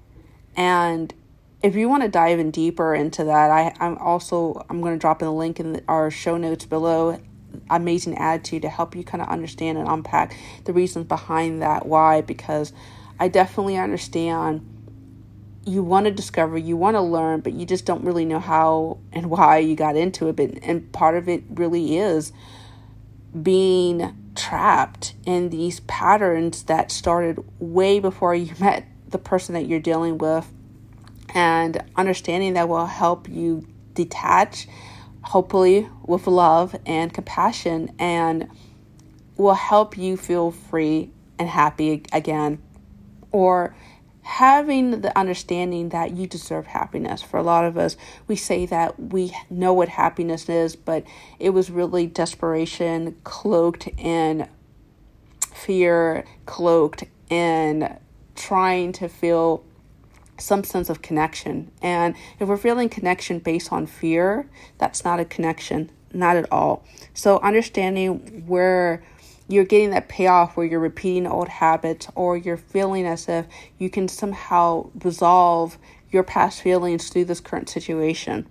And 0.57 1.15
if 1.63 1.77
you 1.77 1.89
want 1.89 2.03
to 2.03 2.09
dive 2.09 2.39
in 2.39 2.51
deeper 2.51 2.95
into 2.95 3.25
that, 3.25 3.51
I, 3.51 3.75
I'm 3.81 3.97
also 3.99 4.65
I'm 4.69 4.81
going 4.81 4.95
to 4.95 4.99
drop 4.99 5.23
in 5.23 5.29
a 5.29 5.35
link 5.35 5.61
in 5.61 5.75
the, 5.75 5.85
our 5.89 6.11
show 6.11 6.37
notes 6.37 6.65
below. 6.65 7.21
Amazing 7.71 8.19
attitude 8.19 8.63
to 8.63 8.69
help 8.69 8.97
you 8.97 9.05
kind 9.05 9.23
of 9.23 9.29
understand 9.29 9.79
and 9.79 9.89
unpack 9.89 10.37
the 10.65 10.73
reasons 10.73 11.07
behind 11.07 11.63
that. 11.63 11.87
Why? 11.87 12.21
Because 12.21 12.73
I 13.21 13.29
definitely 13.29 13.77
understand 13.77 14.69
you 15.65 15.83
want 15.83 16.07
to 16.07 16.11
discover, 16.11 16.59
you 16.59 16.77
want 16.77 16.97
to 16.97 17.01
learn, 17.01 17.41
but 17.41 17.53
you 17.53 17.65
just 17.65 17.85
don't 17.85 18.03
really 18.05 18.25
know 18.25 18.41
how 18.41 18.99
and 19.13 19.31
why 19.31 19.59
you 19.59 19.77
got 19.77 19.97
into 19.97 20.29
it. 20.29 20.37
But, 20.37 20.59
and 20.63 20.91
part 20.93 21.17
of 21.17 21.29
it 21.29 21.45
really 21.51 21.99
is 21.99 22.33
being 23.41 24.17
trapped 24.35 25.15
in 25.25 25.51
these 25.51 25.81
patterns 25.81 26.65
that 26.65 26.91
started 26.91 27.43
way 27.59 27.99
before 28.01 28.35
you 28.35 28.55
met 28.61 28.87
the 29.09 29.19
person 29.19 29.55
that 29.55 29.67
you're 29.67 29.81
dealing 29.81 30.19
with. 30.19 30.51
And 31.35 31.83
understanding 31.97 32.55
that 32.55 32.69
will 32.69 32.87
help 32.87 33.29
you 33.29 33.67
detach, 33.95 34.69
hopefully, 35.23 35.89
with 36.05 36.27
love 36.27 36.77
and 36.85 37.13
compassion, 37.13 37.95
and 37.99 38.51
will 39.37 39.55
help 39.55 39.97
you 39.97 40.17
feel 40.19 40.51
free 40.51 41.11
and 41.39 41.49
happy 41.49 42.03
again. 42.13 42.63
Or 43.31 43.75
having 44.23 45.01
the 45.01 45.17
understanding 45.19 45.89
that 45.91 46.17
you 46.17 46.27
deserve 46.27 46.67
happiness. 46.67 47.23
For 47.23 47.39
a 47.39 47.43
lot 47.43 47.65
of 47.65 47.77
us, 47.77 47.97
we 48.29 48.37
say 48.37 48.67
that 48.67 48.99
we 48.99 49.37
know 49.51 49.73
what 49.73 49.89
happiness 49.89 50.49
is, 50.49 50.77
but 50.77 51.05
it 51.39 51.51
was 51.51 51.71
really 51.71 52.07
desperation 52.07 53.17
cloaked 53.25 53.89
in 53.99 54.49
fear, 55.53 56.25
cloaked 56.47 57.05
in 57.29 57.99
trying 58.35 58.93
to 58.93 59.09
feel 59.09 59.65
some 60.39 60.65
sense 60.65 60.89
of 60.89 61.03
connection. 61.03 61.71
And 61.81 62.15
if 62.39 62.49
we're 62.49 62.57
feeling 62.57 62.89
connection 62.89 63.39
based 63.39 63.73
on 63.73 63.87
fear, 63.87 64.49
that's 64.79 65.05
not 65.05 65.21
a 65.21 65.25
connection, 65.25 65.91
not 66.13 66.37
at 66.37 66.51
all. 66.51 66.85
So 67.15 67.39
understanding 67.41 68.45
where 68.47 69.03
you're 69.53 69.65
getting 69.65 69.91
that 69.91 70.09
payoff 70.09 70.57
where 70.57 70.65
you're 70.65 70.81
repeating 70.81 71.27
old 71.27 71.49
habits 71.49 72.09
or 72.15 72.37
you're 72.37 72.57
feeling 72.57 73.07
as 73.07 73.29
if 73.29 73.47
you 73.79 73.91
can 73.91 74.09
somehow 74.09 74.89
resolve 75.05 75.79
your 76.11 76.23
past 76.23 76.63
feelings 76.63 77.11
through 77.11 77.27
this 77.27 77.41
current 77.41 77.69
situation. 77.69 78.47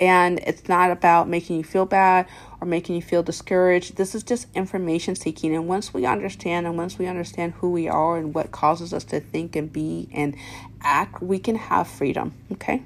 And 0.00 0.40
it's 0.40 0.68
not 0.68 0.90
about 0.90 1.28
making 1.28 1.58
you 1.58 1.62
feel 1.62 1.86
bad 1.86 2.26
or 2.60 2.66
making 2.66 2.96
you 2.96 3.02
feel 3.02 3.22
discouraged. 3.22 3.96
This 3.96 4.16
is 4.16 4.24
just 4.24 4.48
information 4.52 5.14
seeking. 5.14 5.54
And 5.54 5.68
once 5.68 5.94
we 5.94 6.06
understand 6.06 6.66
and 6.66 6.76
once 6.76 6.98
we 6.98 7.06
understand 7.06 7.52
who 7.54 7.70
we 7.70 7.88
are 7.88 8.16
and 8.16 8.34
what 8.34 8.50
causes 8.50 8.92
us 8.92 9.04
to 9.04 9.20
think 9.20 9.54
and 9.54 9.72
be 9.72 10.08
and 10.12 10.34
act, 10.80 11.22
we 11.22 11.38
can 11.38 11.54
have 11.54 11.86
freedom. 11.86 12.34
Okay. 12.50 12.82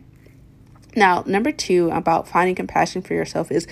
Now, 0.94 1.24
number 1.26 1.52
two 1.52 1.90
about 1.90 2.28
finding 2.28 2.54
compassion 2.54 3.00
for 3.00 3.14
yourself 3.14 3.50
is 3.50 3.66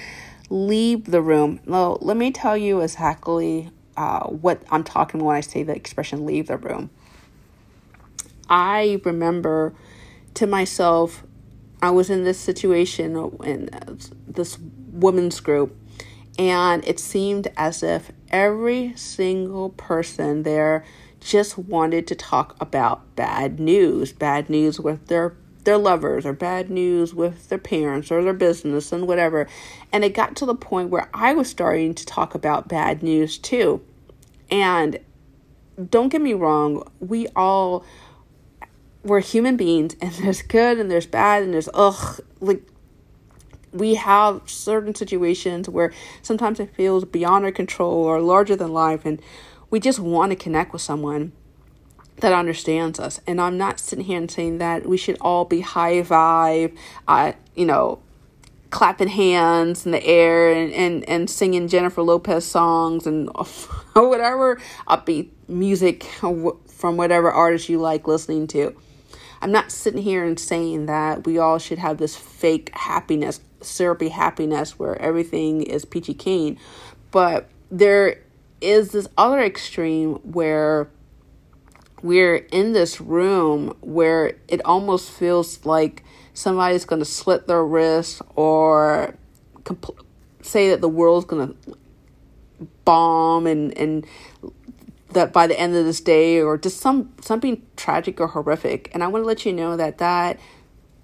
leave 0.48 1.06
the 1.06 1.20
room. 1.20 1.60
Well, 1.66 1.98
let 2.00 2.16
me 2.16 2.30
tell 2.30 2.56
you 2.56 2.80
exactly 2.80 3.70
uh, 3.96 4.26
what 4.26 4.62
I'm 4.70 4.84
talking 4.84 5.22
when 5.22 5.36
I 5.36 5.40
say 5.40 5.62
the 5.62 5.74
expression 5.74 6.26
leave 6.26 6.48
the 6.48 6.56
room. 6.56 6.90
I 8.48 9.00
remember 9.04 9.74
to 10.34 10.46
myself, 10.46 11.24
I 11.80 11.90
was 11.90 12.10
in 12.10 12.24
this 12.24 12.38
situation 12.38 13.16
in 13.44 13.70
this 14.26 14.58
women's 14.90 15.40
group, 15.40 15.76
and 16.38 16.86
it 16.86 16.98
seemed 16.98 17.48
as 17.56 17.82
if 17.82 18.10
every 18.30 18.94
single 18.96 19.70
person 19.70 20.42
there 20.42 20.84
just 21.20 21.56
wanted 21.56 22.06
to 22.08 22.14
talk 22.14 22.56
about 22.60 23.16
bad 23.16 23.58
news, 23.58 24.12
bad 24.12 24.50
news 24.50 24.78
with 24.78 25.06
their 25.06 25.30
their 25.64 25.78
lovers 25.78 26.24
or 26.26 26.32
bad 26.32 26.70
news 26.70 27.14
with 27.14 27.48
their 27.48 27.58
parents 27.58 28.10
or 28.10 28.22
their 28.22 28.32
business 28.32 28.92
and 28.92 29.06
whatever. 29.06 29.48
And 29.92 30.04
it 30.04 30.14
got 30.14 30.36
to 30.36 30.46
the 30.46 30.54
point 30.54 30.90
where 30.90 31.08
I 31.12 31.34
was 31.34 31.48
starting 31.48 31.94
to 31.94 32.06
talk 32.06 32.34
about 32.34 32.68
bad 32.68 33.02
news 33.02 33.38
too. 33.38 33.82
And 34.50 34.98
don't 35.90 36.10
get 36.10 36.20
me 36.20 36.34
wrong, 36.34 36.88
we 37.00 37.26
all 37.34 37.84
we're 39.02 39.20
human 39.20 39.56
beings 39.56 39.96
and 40.00 40.12
there's 40.14 40.42
good 40.42 40.78
and 40.78 40.90
there's 40.90 41.06
bad 41.06 41.42
and 41.42 41.54
there's 41.54 41.68
ugh 41.74 42.20
like 42.40 42.62
we 43.70 43.96
have 43.96 44.40
certain 44.46 44.94
situations 44.94 45.68
where 45.68 45.92
sometimes 46.22 46.60
it 46.60 46.74
feels 46.74 47.04
beyond 47.04 47.44
our 47.44 47.50
control 47.50 48.04
or 48.04 48.20
larger 48.20 48.56
than 48.56 48.72
life 48.72 49.04
and 49.04 49.20
we 49.68 49.80
just 49.80 49.98
want 49.98 50.30
to 50.30 50.36
connect 50.36 50.72
with 50.72 50.80
someone 50.80 51.32
that 52.18 52.32
understands 52.32 53.00
us. 53.00 53.20
And 53.26 53.40
I'm 53.40 53.58
not 53.58 53.80
sitting 53.80 54.04
here 54.04 54.18
and 54.18 54.30
saying 54.30 54.58
that 54.58 54.86
we 54.86 54.96
should 54.96 55.18
all 55.20 55.44
be 55.44 55.60
high 55.60 56.02
vibe, 56.02 56.76
uh, 57.08 57.32
you 57.54 57.66
know, 57.66 58.00
clapping 58.70 59.08
hands 59.08 59.86
in 59.86 59.92
the 59.92 60.04
air 60.04 60.52
and, 60.52 60.72
and, 60.72 61.08
and 61.08 61.30
singing 61.30 61.68
Jennifer 61.68 62.02
Lopez 62.02 62.44
songs 62.44 63.06
and 63.06 63.28
whatever 63.94 64.60
upbeat 64.88 65.30
music 65.48 66.02
from 66.04 66.96
whatever 66.96 67.30
artist 67.30 67.68
you 67.68 67.78
like 67.78 68.08
listening 68.08 68.46
to. 68.48 68.74
I'm 69.40 69.52
not 69.52 69.70
sitting 69.70 70.02
here 70.02 70.24
and 70.24 70.40
saying 70.40 70.86
that 70.86 71.26
we 71.26 71.38
all 71.38 71.58
should 71.58 71.78
have 71.78 71.98
this 71.98 72.16
fake 72.16 72.70
happiness, 72.72 73.40
syrupy 73.60 74.08
happiness 74.08 74.78
where 74.78 75.00
everything 75.00 75.62
is 75.62 75.84
peachy 75.84 76.14
keen. 76.14 76.58
But 77.10 77.48
there 77.70 78.22
is 78.60 78.92
this 78.92 79.06
other 79.18 79.40
extreme 79.40 80.14
where 80.32 80.88
we're 82.04 82.36
in 82.52 82.74
this 82.74 83.00
room 83.00 83.74
where 83.80 84.36
it 84.46 84.60
almost 84.66 85.10
feels 85.10 85.64
like 85.64 86.04
somebody's 86.34 86.84
going 86.84 86.98
to 86.98 87.04
slit 87.06 87.46
their 87.46 87.64
wrist 87.64 88.20
or 88.36 89.16
compl- 89.62 89.96
say 90.42 90.68
that 90.68 90.82
the 90.82 90.88
world's 90.88 91.24
going 91.24 91.48
to 91.48 91.76
bomb 92.84 93.46
and 93.46 93.76
and 93.78 94.06
that 95.12 95.32
by 95.32 95.46
the 95.46 95.58
end 95.58 95.74
of 95.74 95.86
this 95.86 96.02
day 96.02 96.42
or 96.42 96.58
just 96.58 96.78
some 96.78 97.10
something 97.22 97.62
tragic 97.74 98.20
or 98.20 98.28
horrific. 98.28 98.90
And 98.92 99.02
i 99.02 99.06
want 99.06 99.22
to 99.22 99.26
let 99.26 99.46
you 99.46 99.52
know 99.54 99.74
that 99.74 99.96
that 99.96 100.38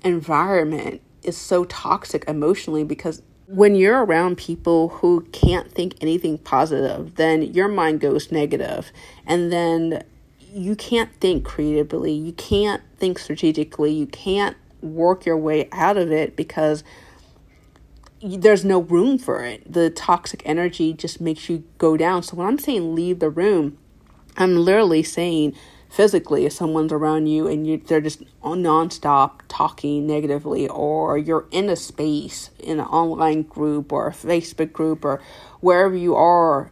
environment 0.04 1.00
is 1.22 1.36
so 1.38 1.64
toxic 1.64 2.26
emotionally 2.28 2.84
because 2.84 3.22
when 3.46 3.74
you're 3.74 4.04
around 4.04 4.36
people 4.36 4.90
who 4.90 5.22
can't 5.32 5.72
think 5.72 5.94
anything 6.02 6.36
positive 6.36 7.14
then 7.14 7.40
your 7.40 7.68
mind 7.68 8.00
goes 8.00 8.30
negative. 8.30 8.92
And 9.26 9.50
then 9.50 10.04
you 10.52 10.76
can't 10.76 11.10
think 11.20 11.44
creatively, 11.44 12.12
you 12.12 12.32
can't 12.32 12.82
think 12.98 13.18
strategically, 13.18 13.92
you 13.92 14.06
can't 14.06 14.56
work 14.82 15.26
your 15.26 15.36
way 15.36 15.68
out 15.72 15.96
of 15.96 16.10
it 16.10 16.36
because 16.36 16.82
there's 18.22 18.64
no 18.64 18.80
room 18.80 19.18
for 19.18 19.44
it. 19.44 19.70
The 19.70 19.90
toxic 19.90 20.42
energy 20.44 20.92
just 20.92 21.20
makes 21.20 21.48
you 21.48 21.64
go 21.78 21.96
down. 21.96 22.22
So 22.22 22.36
when 22.36 22.46
I'm 22.46 22.58
saying 22.58 22.94
leave 22.94 23.18
the 23.18 23.30
room, 23.30 23.78
I'm 24.36 24.56
literally 24.56 25.02
saying 25.02 25.54
physically 25.88 26.46
if 26.46 26.52
someone's 26.52 26.92
around 26.92 27.26
you 27.26 27.48
and 27.48 27.66
you 27.66 27.76
they're 27.76 28.00
just 28.00 28.22
nonstop 28.42 29.40
talking 29.48 30.06
negatively 30.06 30.68
or 30.68 31.18
you're 31.18 31.48
in 31.50 31.68
a 31.68 31.74
space 31.74 32.50
in 32.60 32.78
an 32.78 32.86
online 32.86 33.42
group 33.42 33.92
or 33.92 34.06
a 34.06 34.12
Facebook 34.12 34.72
group 34.72 35.04
or 35.04 35.20
wherever 35.60 35.96
you 35.96 36.14
are 36.14 36.70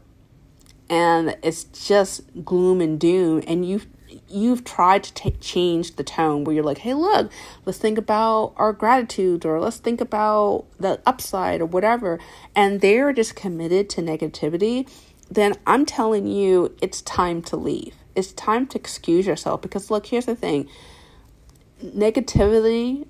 and 0.90 1.36
it's 1.42 1.64
just 1.64 2.22
gloom 2.44 2.80
and 2.80 2.98
doom 2.98 3.42
and 3.46 3.68
you've 3.68 3.86
you've 4.26 4.64
tried 4.64 5.02
to 5.04 5.12
take 5.12 5.38
change 5.40 5.96
the 5.96 6.04
tone 6.04 6.44
where 6.44 6.54
you're 6.54 6.64
like 6.64 6.78
hey 6.78 6.94
look 6.94 7.30
let's 7.66 7.78
think 7.78 7.98
about 7.98 8.54
our 8.56 8.72
gratitude 8.72 9.44
or 9.44 9.60
let's 9.60 9.78
think 9.78 10.00
about 10.00 10.64
the 10.78 11.00
upside 11.06 11.60
or 11.60 11.66
whatever 11.66 12.18
and 12.54 12.80
they're 12.80 13.12
just 13.12 13.36
committed 13.36 13.88
to 13.90 14.00
negativity 14.00 14.88
then 15.30 15.54
i'm 15.66 15.84
telling 15.84 16.26
you 16.26 16.74
it's 16.80 17.02
time 17.02 17.42
to 17.42 17.56
leave. 17.56 17.94
It's 18.14 18.32
time 18.32 18.66
to 18.68 18.78
excuse 18.78 19.26
yourself 19.26 19.62
because 19.62 19.90
look 19.90 20.06
here's 20.06 20.26
the 20.26 20.34
thing. 20.34 20.68
Negativity 21.84 23.06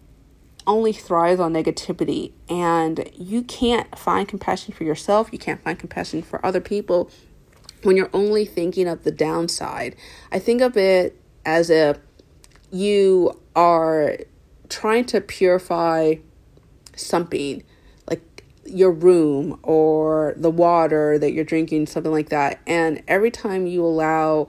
only 0.67 0.93
thrives 0.93 1.41
on 1.41 1.55
negativity 1.55 2.33
and 2.49 3.09
you 3.15 3.43
can't 3.43 3.99
find 3.99 4.29
compassion 4.29 4.75
for 4.75 4.85
yourself 4.85 5.31
you 5.33 5.39
can't 5.39 5.63
find 5.63 5.79
compassion 5.79 6.21
for 6.21 6.45
other 6.45 6.61
people 6.61 7.11
when 7.83 7.97
you're 7.97 8.11
only 8.13 8.45
thinking 8.45 8.89
of 8.89 9.05
the 9.05 9.11
downside. 9.11 9.97
I 10.33 10.39
think 10.39 10.61
of 10.61 10.77
it 10.77 11.21
as 11.45 11.71
if 11.71 11.99
you 12.71 13.41
are 13.57 14.17
trying 14.69 15.05
to 15.07 15.21
purify 15.21 16.17
something 16.95 17.63
like 18.09 18.45
your 18.65 18.91
room 18.91 19.59
or 19.63 20.35
the 20.37 20.51
water 20.51 21.19
that 21.19 21.33
you're 21.33 21.45
drinking, 21.45 21.87
something 21.87 22.13
like 22.13 22.29
that. 22.29 22.61
And 22.67 23.03
every 23.09 23.31
time 23.31 23.67
you 23.67 23.85
allow 23.85 24.49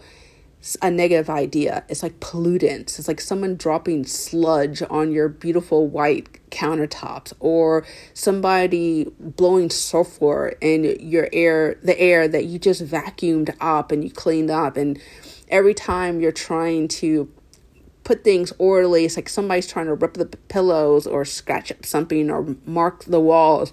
a 0.81 0.91
negative 0.91 1.29
idea. 1.29 1.83
It's 1.87 2.03
like 2.03 2.19
pollutants. 2.19 2.99
It's 2.99 3.07
like 3.07 3.21
someone 3.21 3.55
dropping 3.55 4.05
sludge 4.05 4.83
on 4.89 5.11
your 5.11 5.29
beautiful 5.29 5.87
white 5.87 6.49
countertops 6.49 7.33
or 7.39 7.85
somebody 8.13 9.05
blowing 9.19 9.69
sulfur 9.69 10.55
in 10.59 10.97
your 10.99 11.29
air, 11.31 11.75
the 11.81 11.97
air 11.99 12.27
that 12.27 12.45
you 12.45 12.59
just 12.59 12.85
vacuumed 12.85 13.55
up 13.61 13.91
and 13.91 14.03
you 14.03 14.11
cleaned 14.11 14.51
up. 14.51 14.75
And 14.75 14.99
every 15.47 15.73
time 15.73 16.19
you're 16.19 16.31
trying 16.33 16.89
to 16.89 17.31
put 18.03 18.23
things 18.25 18.51
orderly, 18.57 19.05
it's 19.05 19.15
like 19.15 19.29
somebody's 19.29 19.67
trying 19.67 19.85
to 19.85 19.93
rip 19.93 20.15
the 20.15 20.25
pillows 20.25 21.07
or 21.07 21.23
scratch 21.23 21.71
up 21.71 21.85
something 21.85 22.29
or 22.29 22.55
mark 22.65 23.05
the 23.05 23.19
walls. 23.19 23.71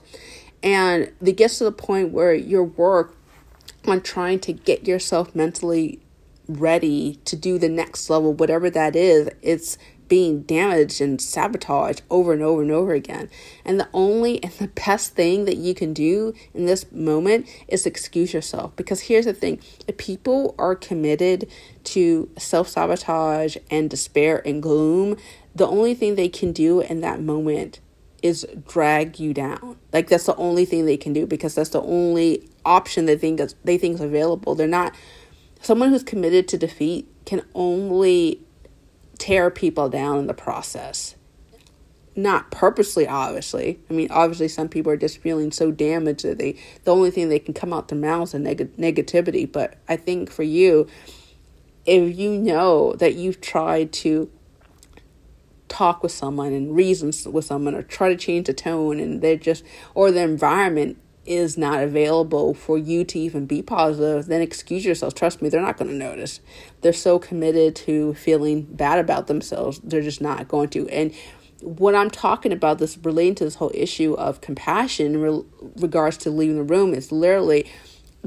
And 0.62 1.12
it 1.20 1.36
gets 1.36 1.58
to 1.58 1.64
the 1.64 1.72
point 1.72 2.12
where 2.12 2.32
your 2.32 2.62
work 2.62 3.16
on 3.86 4.02
trying 4.02 4.38
to 4.40 4.52
get 4.52 4.86
yourself 4.86 5.34
mentally 5.34 6.00
ready 6.48 7.20
to 7.24 7.36
do 7.36 7.58
the 7.58 7.68
next 7.68 8.08
level, 8.10 8.32
whatever 8.32 8.70
that 8.70 8.96
is. 8.96 9.28
It's 9.42 9.78
being 10.08 10.42
damaged 10.42 11.00
and 11.00 11.20
sabotaged 11.20 12.02
over 12.10 12.32
and 12.32 12.42
over 12.42 12.62
and 12.62 12.70
over 12.70 12.92
again. 12.92 13.28
And 13.64 13.80
the 13.80 13.88
only 13.92 14.42
and 14.42 14.52
the 14.52 14.68
best 14.68 15.14
thing 15.14 15.44
that 15.46 15.56
you 15.56 15.74
can 15.74 15.92
do 15.92 16.34
in 16.54 16.66
this 16.66 16.90
moment 16.92 17.48
is 17.68 17.86
excuse 17.86 18.32
yourself. 18.32 18.74
Because 18.76 19.02
here's 19.02 19.24
the 19.24 19.34
thing 19.34 19.60
if 19.86 19.96
people 19.96 20.54
are 20.58 20.74
committed 20.74 21.50
to 21.84 22.30
self 22.38 22.68
sabotage 22.68 23.56
and 23.70 23.90
despair 23.90 24.42
and 24.46 24.62
gloom, 24.62 25.16
the 25.54 25.66
only 25.66 25.94
thing 25.94 26.14
they 26.14 26.28
can 26.28 26.52
do 26.52 26.80
in 26.80 27.00
that 27.00 27.20
moment 27.20 27.80
is 28.22 28.46
drag 28.66 29.18
you 29.18 29.34
down. 29.34 29.76
Like 29.92 30.08
that's 30.08 30.26
the 30.26 30.36
only 30.36 30.64
thing 30.64 30.86
they 30.86 30.96
can 30.96 31.12
do 31.12 31.26
because 31.26 31.54
that's 31.54 31.70
the 31.70 31.82
only 31.82 32.48
option 32.64 33.06
they 33.06 33.16
think 33.16 33.40
they 33.64 33.78
think 33.78 33.96
is 33.96 34.00
available. 34.00 34.54
They're 34.54 34.66
not 34.66 34.94
someone 35.60 35.90
who's 35.90 36.02
committed 36.02 36.48
to 36.48 36.58
defeat 36.58 37.08
can 37.24 37.42
only 37.54 38.40
tear 39.18 39.50
people 39.50 39.88
down 39.88 40.18
in 40.18 40.26
the 40.26 40.34
process. 40.34 41.16
Not 42.14 42.50
purposely, 42.50 43.06
obviously. 43.06 43.78
I 43.90 43.92
mean, 43.92 44.08
obviously, 44.10 44.48
some 44.48 44.68
people 44.68 44.90
are 44.90 44.96
just 44.96 45.18
feeling 45.18 45.52
so 45.52 45.70
damaged 45.70 46.24
that 46.24 46.38
they 46.38 46.56
the 46.84 46.94
only 46.94 47.10
thing 47.10 47.28
they 47.28 47.38
can 47.38 47.52
come 47.52 47.72
out 47.72 47.88
their 47.88 47.98
mouths 47.98 48.32
is 48.32 48.40
neg- 48.40 48.76
negativity. 48.76 49.50
But 49.50 49.76
I 49.86 49.96
think 49.96 50.30
for 50.30 50.42
you, 50.42 50.86
if 51.84 52.16
you 52.16 52.30
know 52.38 52.94
that 52.94 53.14
you've 53.16 53.42
tried 53.42 53.92
to 53.92 54.30
talk 55.68 56.02
with 56.02 56.12
someone 56.12 56.52
and 56.52 56.74
reason 56.74 57.12
with 57.30 57.44
someone 57.44 57.74
or 57.74 57.82
try 57.82 58.08
to 58.08 58.16
change 58.16 58.46
the 58.46 58.54
tone 58.54 59.00
and 59.00 59.20
they're 59.20 59.36
just 59.36 59.64
or 59.94 60.10
the 60.10 60.20
environment 60.20 60.96
is 61.26 61.58
not 61.58 61.82
available 61.82 62.54
for 62.54 62.78
you 62.78 63.04
to 63.04 63.18
even 63.18 63.46
be 63.46 63.62
positive, 63.62 64.26
then 64.26 64.40
excuse 64.40 64.84
yourself. 64.84 65.14
Trust 65.14 65.42
me, 65.42 65.48
they're 65.48 65.60
not 65.60 65.76
going 65.76 65.90
to 65.90 65.96
notice. 65.96 66.40
They're 66.80 66.92
so 66.92 67.18
committed 67.18 67.76
to 67.76 68.14
feeling 68.14 68.62
bad 68.62 68.98
about 68.98 69.26
themselves, 69.26 69.80
they're 69.82 70.02
just 70.02 70.20
not 70.20 70.48
going 70.48 70.68
to. 70.70 70.88
And 70.88 71.12
what 71.60 71.94
I'm 71.94 72.10
talking 72.10 72.52
about, 72.52 72.78
this 72.78 72.98
relating 72.98 73.34
to 73.36 73.44
this 73.44 73.56
whole 73.56 73.72
issue 73.74 74.14
of 74.14 74.40
compassion 74.40 75.06
in 75.06 75.20
re- 75.20 75.44
regards 75.76 76.16
to 76.18 76.30
leaving 76.30 76.56
the 76.56 76.62
room, 76.62 76.94
is 76.94 77.10
literally 77.10 77.70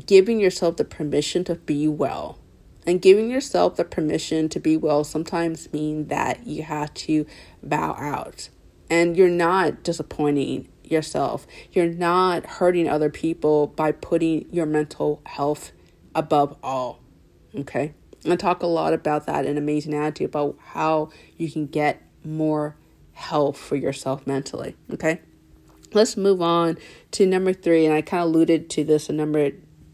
giving 0.06 0.40
yourself 0.40 0.78
the 0.78 0.86
permission 0.86 1.44
to 1.46 1.56
be 1.56 1.88
well. 1.88 2.38
And 2.86 3.02
giving 3.02 3.30
yourself 3.30 3.76
the 3.76 3.84
permission 3.84 4.50
to 4.50 4.60
be 4.60 4.76
well 4.76 5.04
sometimes 5.04 5.72
means 5.72 6.08
that 6.08 6.48
you 6.48 6.64
have 6.64 6.94
to 6.96 7.26
bow 7.62 7.94
out. 7.94 8.50
And 8.90 9.16
you're 9.16 9.30
not 9.30 9.84
disappointing 9.84 10.68
yourself. 10.92 11.48
You're 11.72 11.88
not 11.88 12.46
hurting 12.46 12.88
other 12.88 13.10
people 13.10 13.68
by 13.68 13.92
putting 13.92 14.52
your 14.54 14.66
mental 14.66 15.22
health 15.26 15.72
above 16.16 16.58
all. 16.64 17.00
Okay? 17.56 17.94
I 18.30 18.36
talk 18.36 18.64
a 18.64 18.68
lot 18.68 18.94
about 18.94 19.26
that 19.28 19.46
in 19.46 19.58
Amazing 19.58 19.94
Attitude 19.94 20.30
about 20.30 20.58
how 20.60 21.10
you 21.38 21.50
can 21.50 21.68
get 21.68 22.02
more 22.24 22.76
health 23.14 23.58
for 23.58 23.76
yourself 23.76 24.28
mentally. 24.28 24.76
Okay? 24.94 25.22
Let's 25.94 26.18
move 26.18 26.42
on 26.42 26.78
to 27.12 27.26
number 27.26 27.54
three, 27.54 27.86
and 27.86 27.94
I 27.94 28.02
kind 28.02 28.24
of 28.24 28.30
alluded 28.30 28.70
to 28.72 28.84
this 28.84 29.10
in 29.10 29.18
number 29.18 29.52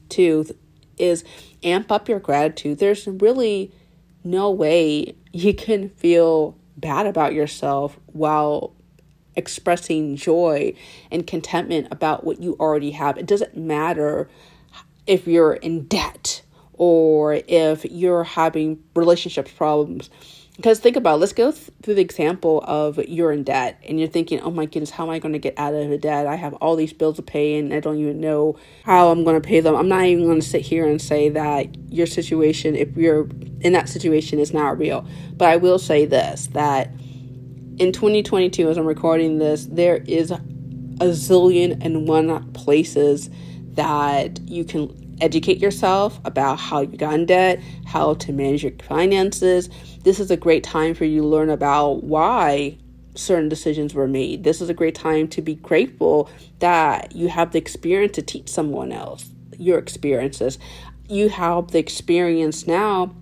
two 0.09 0.45
is 0.97 1.23
amp 1.63 1.91
up 1.91 2.09
your 2.09 2.19
gratitude. 2.19 2.79
There's 2.79 3.07
really 3.07 3.71
no 4.23 4.51
way 4.51 5.15
you 5.31 5.53
can 5.53 5.89
feel 5.89 6.57
bad 6.77 7.05
about 7.05 7.33
yourself 7.33 7.99
while 8.07 8.73
expressing 9.35 10.15
joy 10.15 10.73
and 11.11 11.25
contentment 11.25 11.87
about 11.91 12.23
what 12.23 12.41
you 12.41 12.55
already 12.59 12.91
have. 12.91 13.17
It 13.17 13.25
doesn't 13.25 13.55
matter 13.55 14.29
if 15.07 15.27
you're 15.27 15.53
in 15.53 15.85
debt 15.85 16.41
or 16.73 17.41
if 17.47 17.85
you're 17.85 18.23
having 18.23 18.83
relationships 18.95 19.51
problems. 19.51 20.09
Because 20.55 20.79
think 20.79 20.95
about 20.95 21.15
it, 21.15 21.17
let's 21.17 21.33
go 21.33 21.51
th- 21.51 21.69
through 21.83 21.95
the 21.95 22.01
example 22.01 22.63
of 22.65 22.97
you're 23.09 23.33
in 23.33 23.43
debt 23.43 23.81
and 23.87 23.99
you're 23.99 24.07
thinking, 24.07 24.39
oh 24.39 24.51
my 24.51 24.65
goodness, 24.65 24.89
how 24.89 25.03
am 25.03 25.09
I 25.09 25.19
going 25.19 25.33
to 25.33 25.39
get 25.39 25.53
out 25.57 25.73
of 25.73 25.89
the 25.89 25.97
debt? 25.97 26.27
I 26.27 26.35
have 26.35 26.53
all 26.55 26.77
these 26.77 26.93
bills 26.93 27.17
to 27.17 27.21
pay 27.21 27.59
and 27.59 27.73
I 27.73 27.81
don't 27.81 27.97
even 27.97 28.21
know 28.21 28.57
how 28.85 29.09
I'm 29.09 29.25
going 29.25 29.39
to 29.41 29.45
pay 29.45 29.59
them. 29.59 29.75
I'm 29.75 29.89
not 29.89 30.05
even 30.05 30.25
going 30.25 30.39
to 30.39 30.47
sit 30.47 30.61
here 30.61 30.87
and 30.87 31.01
say 31.01 31.27
that 31.29 31.75
your 31.91 32.07
situation, 32.07 32.73
if 32.75 32.95
you're 32.95 33.27
in 33.59 33.73
that 33.73 33.89
situation, 33.89 34.39
is 34.39 34.53
not 34.53 34.77
real. 34.77 35.05
But 35.35 35.49
I 35.49 35.57
will 35.57 35.79
say 35.79 36.05
this 36.05 36.47
that 36.53 36.89
in 37.77 37.91
2022, 37.91 38.69
as 38.69 38.77
I'm 38.77 38.85
recording 38.85 39.37
this, 39.37 39.65
there 39.65 39.97
is 39.97 40.31
a 40.31 40.39
zillion 41.01 41.83
and 41.83 42.07
one 42.07 42.51
places 42.53 43.29
that 43.73 44.39
you 44.47 44.63
can 44.63 45.17
educate 45.19 45.57
yourself 45.59 46.19
about 46.23 46.57
how 46.57 46.81
you 46.81 46.97
got 46.97 47.13
in 47.13 47.25
debt, 47.25 47.61
how 47.85 48.13
to 48.13 48.31
manage 48.31 48.63
your 48.63 48.71
finances. 48.87 49.69
This 50.03 50.19
is 50.19 50.31
a 50.31 50.37
great 50.37 50.63
time 50.63 50.93
for 50.93 51.03
you 51.03 51.21
to 51.21 51.27
learn 51.27 51.49
about 51.49 52.03
why 52.03 52.77
certain 53.15 53.49
decisions 53.49 53.93
were 53.93 54.07
made. 54.07 54.43
This 54.43 54.61
is 54.61 54.69
a 54.69 54.73
great 54.73 54.95
time 54.95 55.27
to 55.29 55.41
be 55.41 55.55
grateful 55.55 56.29
that 56.59 57.13
you 57.13 57.27
have 57.27 57.51
the 57.51 57.57
experience 57.57 58.13
to 58.15 58.21
teach 58.21 58.49
someone 58.49 58.91
else 58.91 59.29
your 59.57 59.79
experiences. 59.79 60.59
You 61.07 61.29
have 61.29 61.71
the 61.71 61.79
experience 61.79 62.67
now 62.67 63.13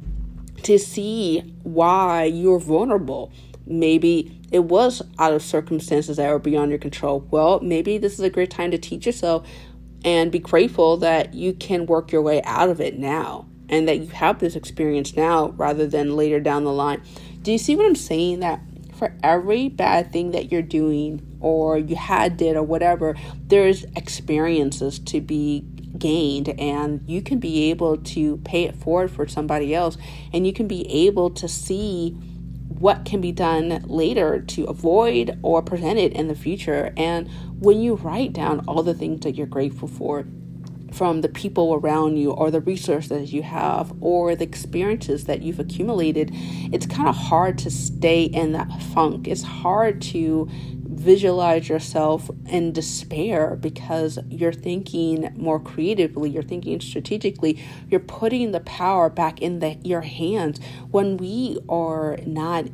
to 0.63 0.79
see 0.79 1.41
why 1.63 2.23
you're 2.25 2.59
vulnerable 2.59 3.31
Maybe 3.65 4.41
it 4.52 4.65
was 4.65 5.02
out 5.19 5.34
of 5.34 5.41
circumstances 5.41 6.17
that 6.17 6.30
were 6.30 6.39
beyond 6.39 6.69
your 6.69 6.80
control. 6.80 7.28
Well, 7.32 7.60
maybe 7.62 7.97
this 7.97 8.13
is 8.13 8.19
a 8.19 8.30
great 8.30 8.52
time 8.52 8.71
to 8.71 8.78
teach 8.78 9.06
yourself 9.06 9.47
and 10.04 10.32
be 10.32 10.39
grateful 10.39 10.97
that 10.97 11.34
you 11.34 11.54
can 11.54 11.86
work 11.86 12.12
your 12.12 12.21
way 12.21 12.41
out 12.43 12.69
of 12.69 12.82
it 12.82 12.99
now 12.99 13.47
and 13.69 13.88
that 13.88 13.99
you 13.99 14.08
have 14.08 14.39
this 14.39 14.56
experience 14.56 15.15
now 15.15 15.49
rather 15.52 15.88
than 15.88 16.15
later 16.15 16.39
down 16.39 16.63
the 16.63 16.73
line. 16.73 17.02
Do 17.41 17.52
you 17.52 17.58
see 17.58 17.76
what 17.76 17.86
I'm 17.86 17.95
saying? 17.95 18.41
That 18.41 18.62
for 18.95 19.15
every 19.23 19.69
bad 19.69 20.12
thing 20.12 20.32
that 20.32 20.52
you're 20.52 20.62
doing 20.62 21.38
or 21.39 21.78
you 21.78 21.95
had 21.95 22.38
did 22.38 22.56
or 22.56 22.63
whatever, 22.63 23.15
there's 23.47 23.84
experiences 23.95 24.99
to 24.99 25.21
be 25.21 25.65
gained 25.97 26.49
and 26.60 27.02
you 27.08 27.21
can 27.21 27.39
be 27.39 27.69
able 27.69 27.97
to 27.97 28.38
pay 28.38 28.63
it 28.63 28.76
forward 28.76 29.12
for 29.12 29.28
somebody 29.28 29.76
else 29.76 29.97
and 30.34 30.45
you 30.47 30.54
can 30.54 30.67
be 30.67 30.89
able 30.89 31.30
to 31.30 31.47
see 31.47 32.17
what 32.83 33.05
can 33.05 33.21
be 33.21 33.31
done 33.31 33.81
later 33.85 34.41
to 34.41 34.65
avoid 34.65 35.39
or 35.41 35.61
prevent 35.61 35.97
it 35.97 36.11
in 36.11 36.27
the 36.27 36.35
future. 36.35 36.91
And 36.97 37.29
when 37.57 37.79
you 37.79 37.95
write 37.95 38.33
down 38.33 38.59
all 38.67 38.83
the 38.83 38.93
things 38.93 39.21
that 39.21 39.35
you're 39.35 39.47
grateful 39.47 39.87
for, 39.87 40.25
from 40.91 41.21
the 41.21 41.29
people 41.29 41.75
around 41.75 42.17
you 42.17 42.31
or 42.31 42.51
the 42.51 42.59
resources 42.59 43.31
you 43.31 43.41
have 43.41 43.93
or 44.01 44.35
the 44.35 44.43
experiences 44.43 45.23
that 45.27 45.41
you've 45.41 45.61
accumulated, 45.61 46.29
it's 46.73 46.85
kind 46.85 47.07
of 47.07 47.15
hard 47.15 47.57
to 47.59 47.71
stay 47.71 48.25
in 48.25 48.51
that 48.51 48.69
funk. 48.93 49.29
It's 49.29 49.43
hard 49.43 50.01
to 50.01 50.49
visualize 51.03 51.67
yourself 51.67 52.29
in 52.47 52.71
despair 52.71 53.57
because 53.57 54.17
you're 54.29 54.53
thinking 54.53 55.33
more 55.35 55.59
creatively, 55.59 56.29
you're 56.29 56.41
thinking 56.41 56.79
strategically, 56.79 57.61
you're 57.89 57.99
putting 57.99 58.51
the 58.51 58.61
power 58.61 59.09
back 59.09 59.41
in 59.41 59.59
the, 59.59 59.77
your 59.83 60.01
hands. 60.01 60.59
When 60.91 61.17
we 61.17 61.59
are 61.67 62.17
not 62.25 62.65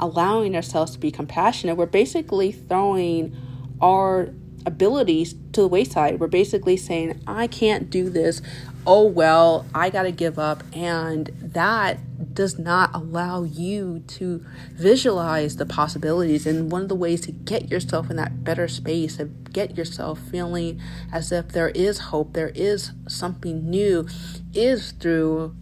allowing 0.00 0.56
ourselves 0.56 0.92
to 0.92 0.98
be 0.98 1.12
compassionate, 1.12 1.76
we're 1.76 1.86
basically 1.86 2.50
throwing 2.50 3.36
our 3.80 4.30
abilities 4.66 5.34
to 5.52 5.62
the 5.62 5.68
wayside. 5.68 6.18
We're 6.18 6.26
basically 6.26 6.76
saying, 6.76 7.22
I 7.26 7.46
can't 7.46 7.88
do 7.90 8.10
this. 8.10 8.42
Oh, 8.86 9.06
well, 9.06 9.66
I 9.72 9.90
got 9.90 10.02
to 10.02 10.12
give 10.12 10.38
up. 10.38 10.64
And 10.72 11.26
that 11.40 11.98
does 12.32 12.58
not 12.58 12.90
allow 12.94 13.44
you 13.44 14.00
to 14.06 14.44
visualize 14.72 15.56
the 15.56 15.66
possibilities. 15.66 16.46
And 16.46 16.70
one 16.70 16.82
of 16.82 16.88
the 16.88 16.94
ways 16.94 17.20
to 17.22 17.32
get 17.32 17.70
yourself 17.70 18.10
in 18.10 18.16
that 18.16 18.44
better 18.44 18.68
space, 18.68 19.18
of 19.18 19.52
get 19.52 19.76
yourself 19.76 20.18
feeling 20.18 20.80
as 21.12 21.32
if 21.32 21.48
there 21.48 21.70
is 21.70 21.98
hope, 21.98 22.32
there 22.32 22.50
is 22.50 22.92
something 23.06 23.68
new, 23.68 24.06
is 24.52 24.92
through 24.92 25.54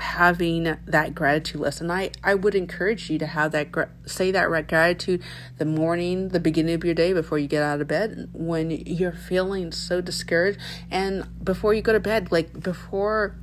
having 0.00 0.78
that 0.86 1.14
gratitude 1.14 1.60
list 1.60 1.80
and 1.80 1.92
i 1.92 2.10
i 2.24 2.34
would 2.34 2.54
encourage 2.54 3.10
you 3.10 3.18
to 3.18 3.26
have 3.26 3.52
that 3.52 3.68
say 4.06 4.30
that 4.30 4.48
gratitude 4.66 5.22
the 5.58 5.64
morning 5.64 6.28
the 6.28 6.40
beginning 6.40 6.74
of 6.74 6.82
your 6.84 6.94
day 6.94 7.12
before 7.12 7.38
you 7.38 7.46
get 7.46 7.62
out 7.62 7.80
of 7.80 7.88
bed 7.88 8.28
when 8.32 8.70
you're 8.70 9.12
feeling 9.12 9.70
so 9.70 10.00
discouraged 10.00 10.58
and 10.90 11.28
before 11.44 11.74
you 11.74 11.82
go 11.82 11.92
to 11.92 12.00
bed 12.00 12.32
like 12.32 12.60
before 12.60 13.36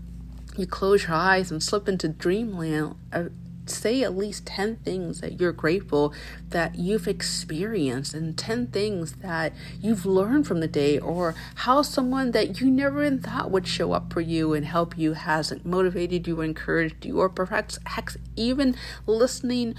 you 0.58 0.68
close 0.68 1.04
your 1.04 1.14
eyes 1.14 1.52
and 1.52 1.62
slip 1.62 1.88
into 1.88 2.08
dreamland 2.08 2.96
uh, 3.14 3.26
say 3.70 4.04
at 4.04 4.16
least 4.16 4.46
10 4.46 4.78
things 4.78 5.22
that 5.22 5.40
you're 5.40 5.52
grateful 5.52 6.14
that 6.50 6.76
you've 6.76 7.08
experienced 7.08 8.14
and 8.14 8.38
10 8.38 8.68
things 8.68 9.14
that 9.14 9.54
you've 9.82 10.06
learned 10.06 10.48
from 10.48 10.60
the 10.60 10.68
day 10.68 10.98
or 11.00 11.36
how 11.56 11.82
someone 11.82 12.32
that 12.32 12.62
you 12.62 12.70
never 12.70 13.04
even 13.04 13.20
thought 13.20 13.52
would 13.52 13.68
show 13.68 13.94
up 13.94 14.12
for 14.12 14.22
you 14.22 14.54
and 14.54 14.66
help 14.66 14.98
you 14.98 15.14
hasn't 15.14 15.66
motivated 15.66 16.28
you 16.28 16.42
encouraged 16.42 17.06
you 17.06 17.20
or 17.20 17.30
perhaps 17.30 17.78
even 18.36 18.76
listening 19.06 19.76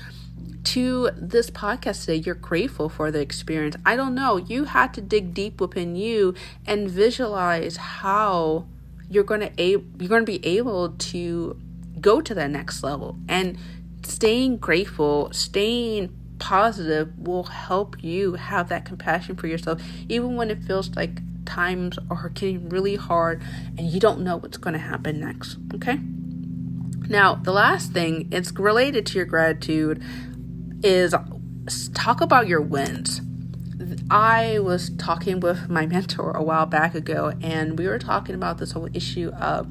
to 0.65 1.11
this 1.17 1.51
podcast 1.51 2.05
today 2.05 2.17
you're 2.17 2.35
grateful 2.35 2.89
for 2.89 3.11
the 3.11 3.21
experience. 3.21 3.77
I 3.87 3.97
don't 3.97 4.15
know. 4.15 4.37
You 4.37 4.65
had 4.65 4.93
to 4.95 5.01
dig 5.01 5.33
deep 5.35 5.61
within 5.61 5.97
you 5.97 6.35
and 6.67 6.91
visualize 6.91 7.77
how 7.77 8.67
you're 9.11 9.25
going 9.25 9.41
to 9.41 9.53
a- 9.59 9.83
you're 9.99 10.09
going 10.09 10.25
to 10.25 10.33
be 10.33 10.45
able 10.47 10.91
to 10.91 11.59
go 12.01 12.21
to 12.21 12.35
that 12.35 12.51
next 12.51 12.83
level. 12.83 13.17
And 13.29 13.59
staying 14.03 14.59
grateful, 14.59 15.31
staying 15.33 16.15
positive 16.39 17.19
will 17.19 17.45
help 17.45 18.03
you 18.03 18.35
have 18.35 18.69
that 18.69 18.85
compassion 18.85 19.37
for 19.37 19.47
yourself, 19.47 19.83
even 20.09 20.37
when 20.37 20.51
it 20.51 20.63
feels 20.63 20.95
like 20.95 21.21
times 21.45 21.99
are 22.11 22.29
getting 22.29 22.69
really 22.69 22.97
hard 22.97 23.43
and 23.77 23.89
you 23.89 23.99
don't 23.99 24.21
know 24.21 24.37
what's 24.37 24.59
going 24.59 24.75
to 24.75 24.79
happen 24.79 25.19
next. 25.19 25.57
Okay. 25.75 25.99
Now, 27.09 27.37
the 27.37 27.53
last 27.53 27.93
thing, 27.93 28.29
it's 28.31 28.53
related 28.53 29.07
to 29.07 29.17
your 29.17 29.25
gratitude, 29.25 30.03
is 30.83 31.15
talk 31.95 32.21
about 32.21 32.47
your 32.47 32.61
wins. 32.61 33.23
I 34.11 34.59
was 34.59 34.91
talking 34.91 35.41
with 35.41 35.69
my 35.69 35.87
mentor 35.87 36.33
a 36.33 36.43
while 36.43 36.67
back 36.67 36.95
ago, 36.95 37.33
and 37.41 37.79
we 37.79 37.87
were 37.87 37.99
talking 37.99 38.35
about 38.35 38.59
this 38.59 38.73
whole 38.73 38.89
issue 38.93 39.31
of 39.31 39.69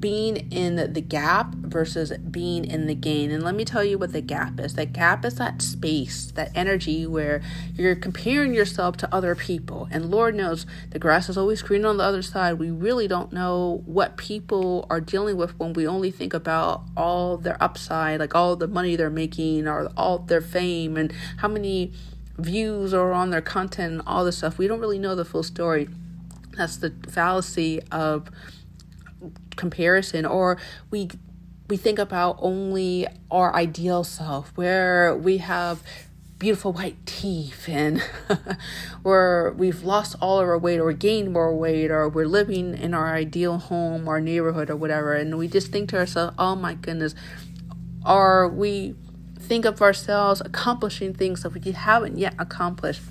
being 0.00 0.50
in 0.50 0.76
the 0.94 1.00
gap 1.00 1.54
versus 1.56 2.10
being 2.18 2.64
in 2.64 2.86
the 2.86 2.94
gain. 2.94 3.30
And 3.30 3.42
let 3.42 3.54
me 3.54 3.64
tell 3.66 3.84
you 3.84 3.98
what 3.98 4.12
the 4.12 4.22
gap 4.22 4.58
is. 4.58 4.74
the 4.74 4.86
gap 4.86 5.24
is 5.26 5.34
that 5.34 5.60
space, 5.60 6.30
that 6.32 6.50
energy 6.54 7.06
where 7.06 7.42
you're 7.74 7.94
comparing 7.94 8.54
yourself 8.54 8.96
to 8.98 9.14
other 9.14 9.34
people. 9.34 9.88
And 9.90 10.10
Lord 10.10 10.34
knows 10.34 10.64
the 10.90 10.98
grass 10.98 11.28
is 11.28 11.36
always 11.36 11.60
green 11.60 11.84
on 11.84 11.98
the 11.98 12.04
other 12.04 12.22
side. 12.22 12.54
We 12.54 12.70
really 12.70 13.06
don't 13.06 13.32
know 13.32 13.82
what 13.84 14.16
people 14.16 14.86
are 14.88 15.00
dealing 15.00 15.36
with 15.36 15.58
when 15.58 15.74
we 15.74 15.86
only 15.86 16.10
think 16.10 16.32
about 16.32 16.82
all 16.96 17.36
their 17.36 17.62
upside, 17.62 18.20
like 18.20 18.34
all 18.34 18.56
the 18.56 18.68
money 18.68 18.96
they're 18.96 19.10
making 19.10 19.68
or 19.68 19.90
all 19.96 20.20
their 20.20 20.40
fame 20.40 20.96
and 20.96 21.12
how 21.38 21.48
many 21.48 21.92
views 22.40 22.92
or 22.92 23.12
on 23.12 23.30
their 23.30 23.40
content 23.40 23.92
and 23.92 24.02
all 24.06 24.24
this 24.24 24.38
stuff. 24.38 24.58
We 24.58 24.66
don't 24.66 24.80
really 24.80 24.98
know 24.98 25.14
the 25.14 25.24
full 25.24 25.42
story. 25.42 25.88
That's 26.56 26.76
the 26.76 26.92
fallacy 27.08 27.80
of 27.90 28.30
comparison 29.56 30.24
or 30.24 30.58
we 30.90 31.10
we 31.68 31.76
think 31.76 31.98
about 31.98 32.36
only 32.40 33.06
our 33.30 33.54
ideal 33.54 34.02
self 34.02 34.50
where 34.56 35.14
we 35.14 35.36
have 35.38 35.82
beautiful 36.38 36.72
white 36.72 36.96
teeth 37.04 37.68
and 37.68 38.02
where 39.02 39.52
we've 39.52 39.84
lost 39.84 40.16
all 40.20 40.40
of 40.40 40.48
our 40.48 40.58
weight 40.58 40.80
or 40.80 40.92
gained 40.92 41.32
more 41.32 41.54
weight 41.54 41.90
or 41.90 42.08
we're 42.08 42.26
living 42.26 42.76
in 42.76 42.94
our 42.94 43.14
ideal 43.14 43.58
home 43.58 44.08
or 44.08 44.20
neighborhood 44.20 44.70
or 44.70 44.76
whatever 44.76 45.14
and 45.14 45.36
we 45.36 45.46
just 45.46 45.70
think 45.70 45.90
to 45.90 45.98
ourselves 45.98 46.34
oh 46.38 46.56
my 46.56 46.74
goodness 46.74 47.14
are 48.04 48.48
we 48.48 48.94
think 49.50 49.64
of 49.64 49.82
ourselves 49.82 50.40
accomplishing 50.40 51.12
things 51.12 51.42
that 51.42 51.50
we 51.50 51.72
haven't 51.72 52.16
yet 52.16 52.32
accomplished 52.38 53.02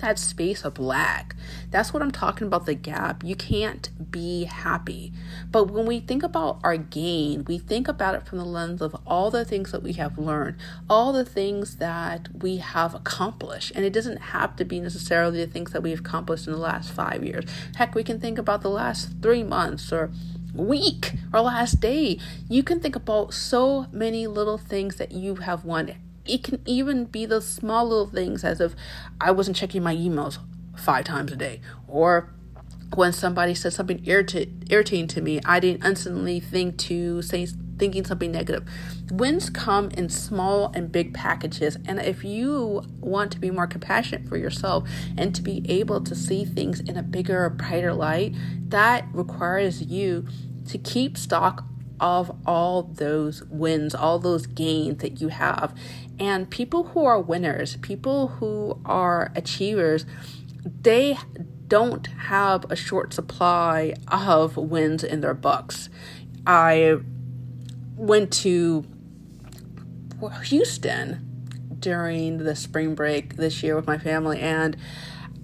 that 0.00 0.18
space 0.18 0.64
of 0.64 0.80
lack. 0.80 1.36
That's 1.70 1.94
what 1.94 2.02
I'm 2.02 2.10
talking 2.10 2.48
about 2.48 2.66
the 2.66 2.74
gap. 2.74 3.22
You 3.22 3.36
can't 3.36 3.88
be 4.10 4.46
happy. 4.46 5.12
But 5.52 5.70
when 5.70 5.86
we 5.86 6.00
think 6.00 6.24
about 6.24 6.58
our 6.64 6.76
gain, 6.76 7.44
we 7.44 7.56
think 7.58 7.86
about 7.86 8.16
it 8.16 8.26
from 8.26 8.38
the 8.38 8.44
lens 8.44 8.82
of 8.82 8.96
all 9.06 9.30
the 9.30 9.44
things 9.44 9.70
that 9.70 9.84
we 9.84 9.92
have 9.92 10.18
learned, 10.18 10.56
all 10.88 11.12
the 11.12 11.24
things 11.24 11.76
that 11.76 12.28
we 12.42 12.56
have 12.56 12.92
accomplished. 12.92 13.70
And 13.76 13.84
it 13.84 13.92
doesn't 13.92 14.16
have 14.16 14.56
to 14.56 14.64
be 14.64 14.80
necessarily 14.80 15.44
the 15.44 15.52
things 15.52 15.70
that 15.70 15.84
we've 15.84 16.00
accomplished 16.00 16.48
in 16.48 16.52
the 16.52 16.58
last 16.58 16.90
five 16.90 17.22
years. 17.22 17.44
Heck, 17.76 17.94
we 17.94 18.02
can 18.02 18.18
think 18.18 18.38
about 18.38 18.62
the 18.62 18.70
last 18.70 19.22
three 19.22 19.44
months 19.44 19.92
or 19.92 20.10
week 20.54 21.14
or 21.32 21.40
last 21.40 21.80
day. 21.80 22.18
You 22.48 22.62
can 22.62 22.80
think 22.80 22.96
about 22.96 23.34
so 23.34 23.86
many 23.92 24.26
little 24.26 24.58
things 24.58 24.96
that 24.96 25.12
you 25.12 25.36
have 25.36 25.64
won 25.64 25.94
it 26.26 26.44
can 26.44 26.60
even 26.66 27.06
be 27.06 27.26
the 27.26 27.40
small 27.40 27.88
little 27.88 28.06
things 28.06 28.44
as 28.44 28.60
if 28.60 28.74
I 29.20 29.30
wasn't 29.30 29.56
checking 29.56 29.82
my 29.82 29.96
emails 29.96 30.38
five 30.76 31.04
times 31.04 31.32
a 31.32 31.36
day 31.36 31.60
or 31.88 32.30
when 32.94 33.12
somebody 33.12 33.54
said 33.54 33.72
something 33.72 34.02
irritating 34.04 35.06
to 35.08 35.20
me, 35.20 35.40
I 35.44 35.60
didn't 35.60 35.84
instantly 35.84 36.40
think 36.40 36.76
to 36.78 37.22
say 37.22 37.46
thinking 37.80 38.04
something 38.04 38.30
negative. 38.30 38.62
Wins 39.10 39.50
come 39.50 39.90
in 39.90 40.08
small 40.08 40.70
and 40.74 40.92
big 40.92 41.12
packages, 41.12 41.76
and 41.86 41.98
if 41.98 42.22
you 42.22 42.84
want 43.00 43.32
to 43.32 43.40
be 43.40 43.50
more 43.50 43.66
compassionate 43.66 44.28
for 44.28 44.36
yourself 44.36 44.88
and 45.16 45.34
to 45.34 45.42
be 45.42 45.64
able 45.68 46.00
to 46.02 46.14
see 46.14 46.44
things 46.44 46.78
in 46.78 46.96
a 46.96 47.02
bigger, 47.02 47.50
brighter 47.50 47.92
light, 47.92 48.36
that 48.68 49.08
requires 49.12 49.82
you 49.82 50.28
to 50.68 50.78
keep 50.78 51.18
stock 51.18 51.64
of 51.98 52.34
all 52.46 52.82
those 52.82 53.42
wins, 53.44 53.94
all 53.94 54.18
those 54.18 54.46
gains 54.46 54.98
that 54.98 55.20
you 55.20 55.28
have. 55.28 55.74
And 56.18 56.50
people 56.50 56.84
who 56.84 57.04
are 57.04 57.20
winners, 57.20 57.76
people 57.76 58.28
who 58.28 58.80
are 58.84 59.32
achievers, 59.34 60.06
they 60.82 61.18
don't 61.66 62.06
have 62.06 62.70
a 62.70 62.76
short 62.76 63.14
supply 63.14 63.94
of 64.08 64.56
wins 64.56 65.02
in 65.04 65.20
their 65.20 65.34
books. 65.34 65.88
I 66.46 66.98
went 68.00 68.32
to 68.32 68.82
Houston 70.44 71.26
during 71.78 72.38
the 72.38 72.56
spring 72.56 72.94
break 72.94 73.36
this 73.36 73.62
year 73.62 73.76
with 73.76 73.86
my 73.86 73.98
family 73.98 74.40
and 74.40 74.76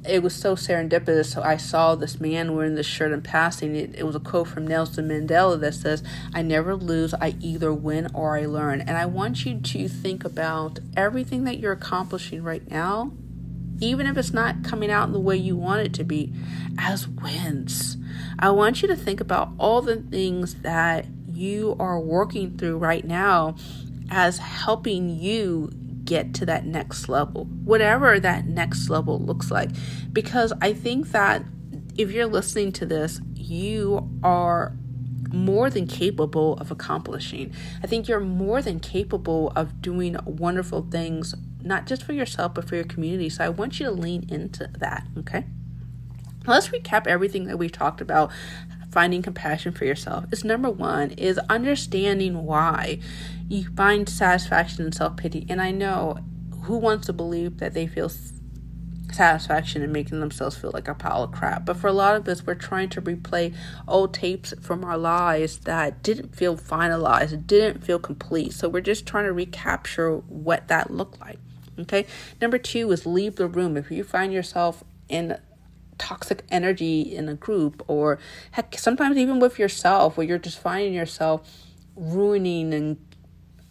it 0.08 0.22
was 0.22 0.34
so 0.34 0.54
serendipitous. 0.54 1.26
So 1.26 1.42
I 1.42 1.56
saw 1.56 1.94
this 1.94 2.18
man 2.20 2.54
wearing 2.54 2.76
this 2.76 2.86
shirt 2.86 3.12
in 3.12 3.22
passing. 3.22 3.74
It, 3.74 3.96
it 3.96 4.04
was 4.04 4.14
a 4.14 4.20
quote 4.20 4.48
from 4.48 4.66
Nelson 4.66 5.08
Mandela 5.08 5.58
that 5.60 5.74
says, 5.74 6.02
I 6.32 6.42
never 6.42 6.76
lose, 6.76 7.12
I 7.14 7.34
either 7.40 7.74
win 7.74 8.08
or 8.14 8.38
I 8.38 8.46
learn. 8.46 8.80
And 8.80 8.96
I 8.96 9.04
want 9.04 9.44
you 9.44 9.58
to 9.58 9.88
think 9.88 10.24
about 10.24 10.78
everything 10.96 11.44
that 11.44 11.58
you're 11.58 11.72
accomplishing 11.72 12.42
right 12.42 12.68
now, 12.70 13.12
even 13.80 14.06
if 14.06 14.16
it's 14.16 14.32
not 14.32 14.62
coming 14.62 14.90
out 14.90 15.12
the 15.12 15.18
way 15.18 15.36
you 15.36 15.56
want 15.56 15.80
it 15.80 15.92
to 15.94 16.04
be, 16.04 16.32
as 16.78 17.08
wins. 17.08 17.96
I 18.38 18.50
want 18.50 18.82
you 18.82 18.88
to 18.88 18.96
think 18.96 19.20
about 19.20 19.50
all 19.58 19.82
the 19.82 19.96
things 19.96 20.54
that 20.62 21.06
you 21.36 21.76
are 21.78 22.00
working 22.00 22.56
through 22.56 22.78
right 22.78 23.04
now 23.04 23.56
as 24.10 24.38
helping 24.38 25.10
you 25.10 25.70
get 26.04 26.32
to 26.34 26.46
that 26.46 26.64
next 26.64 27.08
level, 27.08 27.44
whatever 27.44 28.18
that 28.18 28.46
next 28.46 28.88
level 28.88 29.18
looks 29.18 29.50
like. 29.50 29.70
Because 30.12 30.52
I 30.60 30.72
think 30.72 31.10
that 31.10 31.44
if 31.98 32.10
you're 32.10 32.26
listening 32.26 32.72
to 32.72 32.86
this, 32.86 33.20
you 33.34 34.08
are 34.22 34.76
more 35.32 35.68
than 35.68 35.86
capable 35.86 36.54
of 36.54 36.70
accomplishing. 36.70 37.52
I 37.82 37.86
think 37.86 38.08
you're 38.08 38.20
more 38.20 38.62
than 38.62 38.80
capable 38.80 39.52
of 39.56 39.82
doing 39.82 40.16
wonderful 40.24 40.86
things, 40.90 41.34
not 41.62 41.86
just 41.86 42.04
for 42.04 42.12
yourself, 42.12 42.54
but 42.54 42.68
for 42.68 42.76
your 42.76 42.84
community. 42.84 43.28
So 43.28 43.44
I 43.44 43.48
want 43.48 43.80
you 43.80 43.86
to 43.86 43.92
lean 43.92 44.26
into 44.30 44.70
that, 44.78 45.06
okay? 45.18 45.46
Let's 46.46 46.68
recap 46.68 47.08
everything 47.08 47.46
that 47.46 47.58
we've 47.58 47.72
talked 47.72 48.00
about 48.00 48.30
finding 48.96 49.20
compassion 49.20 49.72
for 49.72 49.84
yourself 49.84 50.24
is 50.32 50.42
number 50.42 50.70
one 50.70 51.10
is 51.10 51.36
understanding 51.50 52.46
why 52.46 52.98
you 53.46 53.68
find 53.76 54.08
satisfaction 54.08 54.86
in 54.86 54.90
self-pity 54.90 55.44
and 55.50 55.60
i 55.60 55.70
know 55.70 56.16
who 56.62 56.78
wants 56.78 57.04
to 57.04 57.12
believe 57.12 57.58
that 57.58 57.74
they 57.74 57.86
feel 57.86 58.10
satisfaction 59.12 59.82
in 59.82 59.92
making 59.92 60.20
themselves 60.20 60.56
feel 60.56 60.70
like 60.72 60.88
a 60.88 60.94
pile 60.94 61.22
of 61.22 61.32
crap. 61.32 61.64
But 61.64 61.76
for 61.76 61.86
a 61.86 61.92
lot 61.92 62.16
of 62.16 62.26
us, 62.26 62.44
we're 62.44 62.54
trying 62.54 62.88
to 62.90 63.02
replay 63.02 63.54
old 63.86 64.12
tapes 64.12 64.52
from 64.60 64.84
our 64.84 64.98
lives 64.98 65.58
that 65.58 66.02
didn't 66.02 66.34
feel 66.34 66.56
finalized, 66.56 67.46
didn't 67.46 67.84
feel 67.84 68.00
complete. 68.00 68.52
So 68.52 68.68
we're 68.68 68.80
just 68.80 69.06
trying 69.06 69.26
to 69.26 69.32
recapture 69.32 70.16
what 70.16 70.66
that 70.66 70.90
looked 70.90 71.20
like. 71.20 71.38
Okay. 71.78 72.06
Number 72.40 72.58
two 72.58 72.90
is 72.90 73.06
leave 73.06 73.36
the 73.36 73.46
room. 73.46 73.76
If 73.76 73.92
you 73.92 74.02
find 74.02 74.32
yourself 74.32 74.82
in 75.08 75.38
toxic 75.98 76.44
energy 76.50 77.02
in 77.02 77.28
a 77.28 77.34
group 77.34 77.82
or 77.86 78.18
heck 78.52 78.78
sometimes 78.78 79.16
even 79.16 79.38
with 79.38 79.58
yourself 79.58 80.16
where 80.16 80.26
you're 80.26 80.38
just 80.38 80.58
finding 80.58 80.92
yourself 80.92 81.64
ruining 81.96 82.74
and 82.74 82.98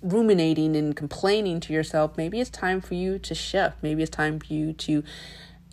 ruminating 0.01 0.75
and 0.75 0.95
complaining 0.95 1.59
to 1.59 1.73
yourself 1.73 2.15
maybe 2.17 2.39
it's 2.39 2.49
time 2.49 2.79
for 2.79 2.93
you 2.93 3.17
to 3.17 3.33
shift. 3.33 3.77
Maybe 3.81 4.03
it's 4.03 4.11
time 4.11 4.39
for 4.39 4.53
you 4.53 4.73
to 4.73 5.03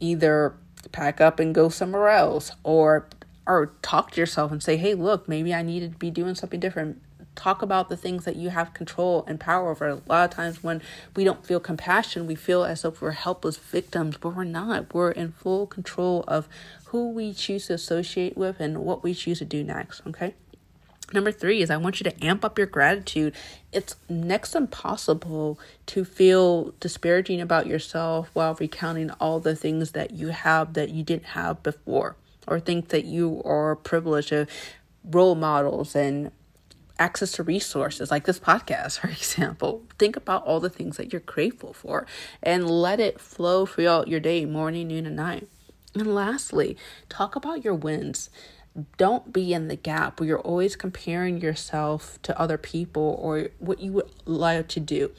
either 0.00 0.54
pack 0.90 1.20
up 1.20 1.38
and 1.38 1.54
go 1.54 1.68
somewhere 1.68 2.08
else 2.08 2.52
or 2.64 3.08
or 3.46 3.72
talk 3.82 4.12
to 4.12 4.20
yourself 4.20 4.50
and 4.50 4.62
say 4.62 4.76
hey 4.76 4.94
look 4.94 5.28
maybe 5.28 5.54
i 5.54 5.62
need 5.62 5.80
to 5.80 5.98
be 5.98 6.10
doing 6.10 6.34
something 6.34 6.58
different 6.58 7.00
talk 7.35 7.62
about 7.62 7.88
the 7.88 7.97
things 7.97 8.25
that 8.25 8.37
you 8.37 8.51
have 8.51 8.75
control 8.75 9.25
and 9.27 9.40
power 9.40 9.71
over. 9.71 9.88
A 9.88 10.01
lot 10.07 10.25
of 10.25 10.31
times 10.31 10.62
when 10.62 10.83
we 11.16 11.25
don't 11.25 11.45
feel 11.45 11.61
compassion, 11.61 12.27
we 12.27 12.35
feel 12.35 12.64
as 12.64 12.85
if 12.85 13.01
we're 13.01 13.12
helpless 13.12 13.57
victims, 13.57 14.16
but 14.18 14.31
we're 14.31 14.45
not. 14.45 14.92
We're 14.92 15.11
in 15.11 15.33
full 15.33 15.66
control 15.66 16.25
of 16.29 16.49
who 16.87 17.11
we 17.11 17.33
choose 17.33 17.66
to 17.66 17.75
associate 17.75 18.37
with 18.37 18.61
and 18.61 18.79
what 18.79 19.03
we 19.03 19.14
choose 19.14 19.38
to 19.38 19.45
do 19.45 19.64
next, 19.64 20.03
okay? 20.07 20.35
Number 21.12 21.33
three 21.33 21.61
is 21.61 21.71
I 21.71 21.77
want 21.77 22.01
you 22.01 22.05
to 22.05 22.25
amp 22.25 22.45
up 22.45 22.57
your 22.57 22.66
gratitude. 22.66 23.35
It's 23.71 23.97
next 24.09 24.55
impossible 24.55 25.59
to 25.87 26.05
feel 26.05 26.73
disparaging 26.81 27.40
about 27.40 27.66
yourself 27.66 28.31
while 28.33 28.55
recounting 28.55 29.11
all 29.12 29.38
the 29.38 29.57
things 29.57 29.90
that 29.92 30.12
you 30.12 30.29
have 30.29 30.73
that 30.75 30.90
you 30.90 31.03
didn't 31.03 31.27
have 31.27 31.62
before, 31.62 32.16
or 32.47 32.61
think 32.61 32.88
that 32.88 33.05
you 33.05 33.42
are 33.45 33.77
privileged 33.77 34.33
of 34.33 34.49
role 35.05 35.35
models 35.35 35.95
and 35.95 36.31
access 37.02 37.32
to 37.32 37.42
resources 37.42 38.10
like 38.10 38.24
this 38.24 38.38
podcast, 38.38 38.98
for 39.00 39.08
example. 39.08 39.82
Think 39.98 40.16
about 40.16 40.46
all 40.46 40.60
the 40.60 40.70
things 40.70 40.96
that 40.96 41.12
you're 41.12 41.20
grateful 41.20 41.72
for 41.72 42.06
and 42.42 42.70
let 42.70 43.00
it 43.00 43.20
flow 43.20 43.66
throughout 43.66 44.08
your 44.08 44.20
day, 44.20 44.44
morning, 44.44 44.88
noon, 44.88 45.06
and 45.06 45.16
night. 45.16 45.48
And 45.94 46.14
lastly, 46.14 46.76
talk 47.08 47.36
about 47.36 47.64
your 47.64 47.74
wins. 47.74 48.30
don't 48.96 49.34
be 49.34 49.52
in 49.52 49.68
the 49.68 49.76
gap 49.76 50.18
where 50.18 50.26
you're 50.26 50.38
always 50.40 50.76
comparing 50.76 51.38
yourself 51.42 52.18
to 52.22 52.38
other 52.40 52.56
people 52.56 53.18
or 53.20 53.48
what 53.58 53.80
you 53.80 53.92
would 53.92 54.10
like 54.24 54.68
to 54.68 54.80
do. 54.80 55.10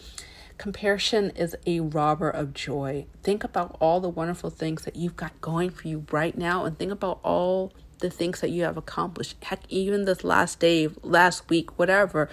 Comparison 0.58 1.30
is 1.32 1.56
a 1.68 1.82
robber 1.82 2.30
of 2.30 2.54
joy. 2.54 3.06
Think 3.22 3.44
about 3.44 3.76
all 3.80 4.00
the 4.00 4.10
wonderful 4.10 4.50
things 4.50 4.84
that 4.86 4.96
you've 4.96 5.16
got 5.16 5.40
going 5.42 5.70
for 5.70 5.88
you 5.88 6.06
right 6.12 6.36
now 6.36 6.66
and 6.66 6.80
think 6.80 6.92
about 6.92 7.20
all 7.24 7.72
the 8.04 8.10
things 8.10 8.42
that 8.42 8.50
you 8.50 8.64
have 8.64 8.76
accomplished. 8.76 9.38
Heck, 9.42 9.62
even 9.70 10.04
this 10.04 10.24
last 10.26 10.60
day, 10.60 10.90
last 11.02 11.50
week, 11.50 11.80
whatever. 11.80 12.30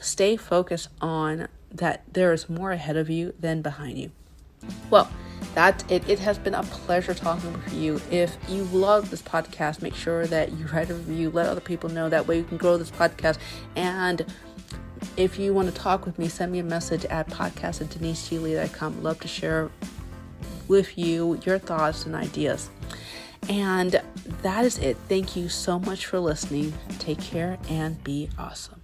Stay 0.00 0.36
focused 0.36 0.88
on 1.00 1.46
that 1.70 2.02
there 2.12 2.32
is 2.32 2.50
more 2.50 2.72
ahead 2.72 2.96
of 2.96 3.08
you 3.08 3.32
than 3.38 3.62
behind 3.62 3.96
you. 3.96 4.10
Well, 4.90 5.08
that's 5.54 5.84
it. 5.88 6.08
It 6.08 6.18
has 6.18 6.38
been 6.38 6.54
a 6.54 6.64
pleasure 6.64 7.14
talking 7.14 7.52
with 7.52 7.72
you. 7.72 8.00
If 8.10 8.36
you 8.48 8.64
love 8.64 9.10
this 9.10 9.22
podcast, 9.22 9.80
make 9.80 9.94
sure 9.94 10.26
that 10.26 10.52
you 10.52 10.66
write 10.66 10.90
a 10.90 10.94
review, 10.94 11.30
let 11.30 11.46
other 11.46 11.60
people 11.60 11.88
know. 11.88 12.08
That 12.08 12.26
way 12.26 12.38
you 12.38 12.44
can 12.44 12.58
grow 12.58 12.76
this 12.76 12.90
podcast. 12.90 13.38
And 13.76 14.26
if 15.16 15.38
you 15.38 15.54
want 15.54 15.68
to 15.68 15.74
talk 15.74 16.04
with 16.04 16.18
me, 16.18 16.28
send 16.28 16.50
me 16.50 16.58
a 16.58 16.64
message 16.64 17.04
at 17.04 17.28
podcast 17.28 17.80
at 17.80 17.88
deniseglee.com. 17.90 19.04
Love 19.04 19.20
to 19.20 19.28
share 19.28 19.70
with 20.66 20.98
you 20.98 21.40
your 21.44 21.60
thoughts 21.60 22.06
and 22.06 22.16
ideas. 22.16 22.70
And 23.50 24.00
that 24.42 24.64
is 24.64 24.78
it. 24.78 24.96
Thank 25.08 25.34
you 25.34 25.48
so 25.48 25.80
much 25.80 26.06
for 26.06 26.20
listening. 26.20 26.72
Take 27.00 27.20
care 27.20 27.58
and 27.68 28.02
be 28.04 28.30
awesome. 28.38 28.79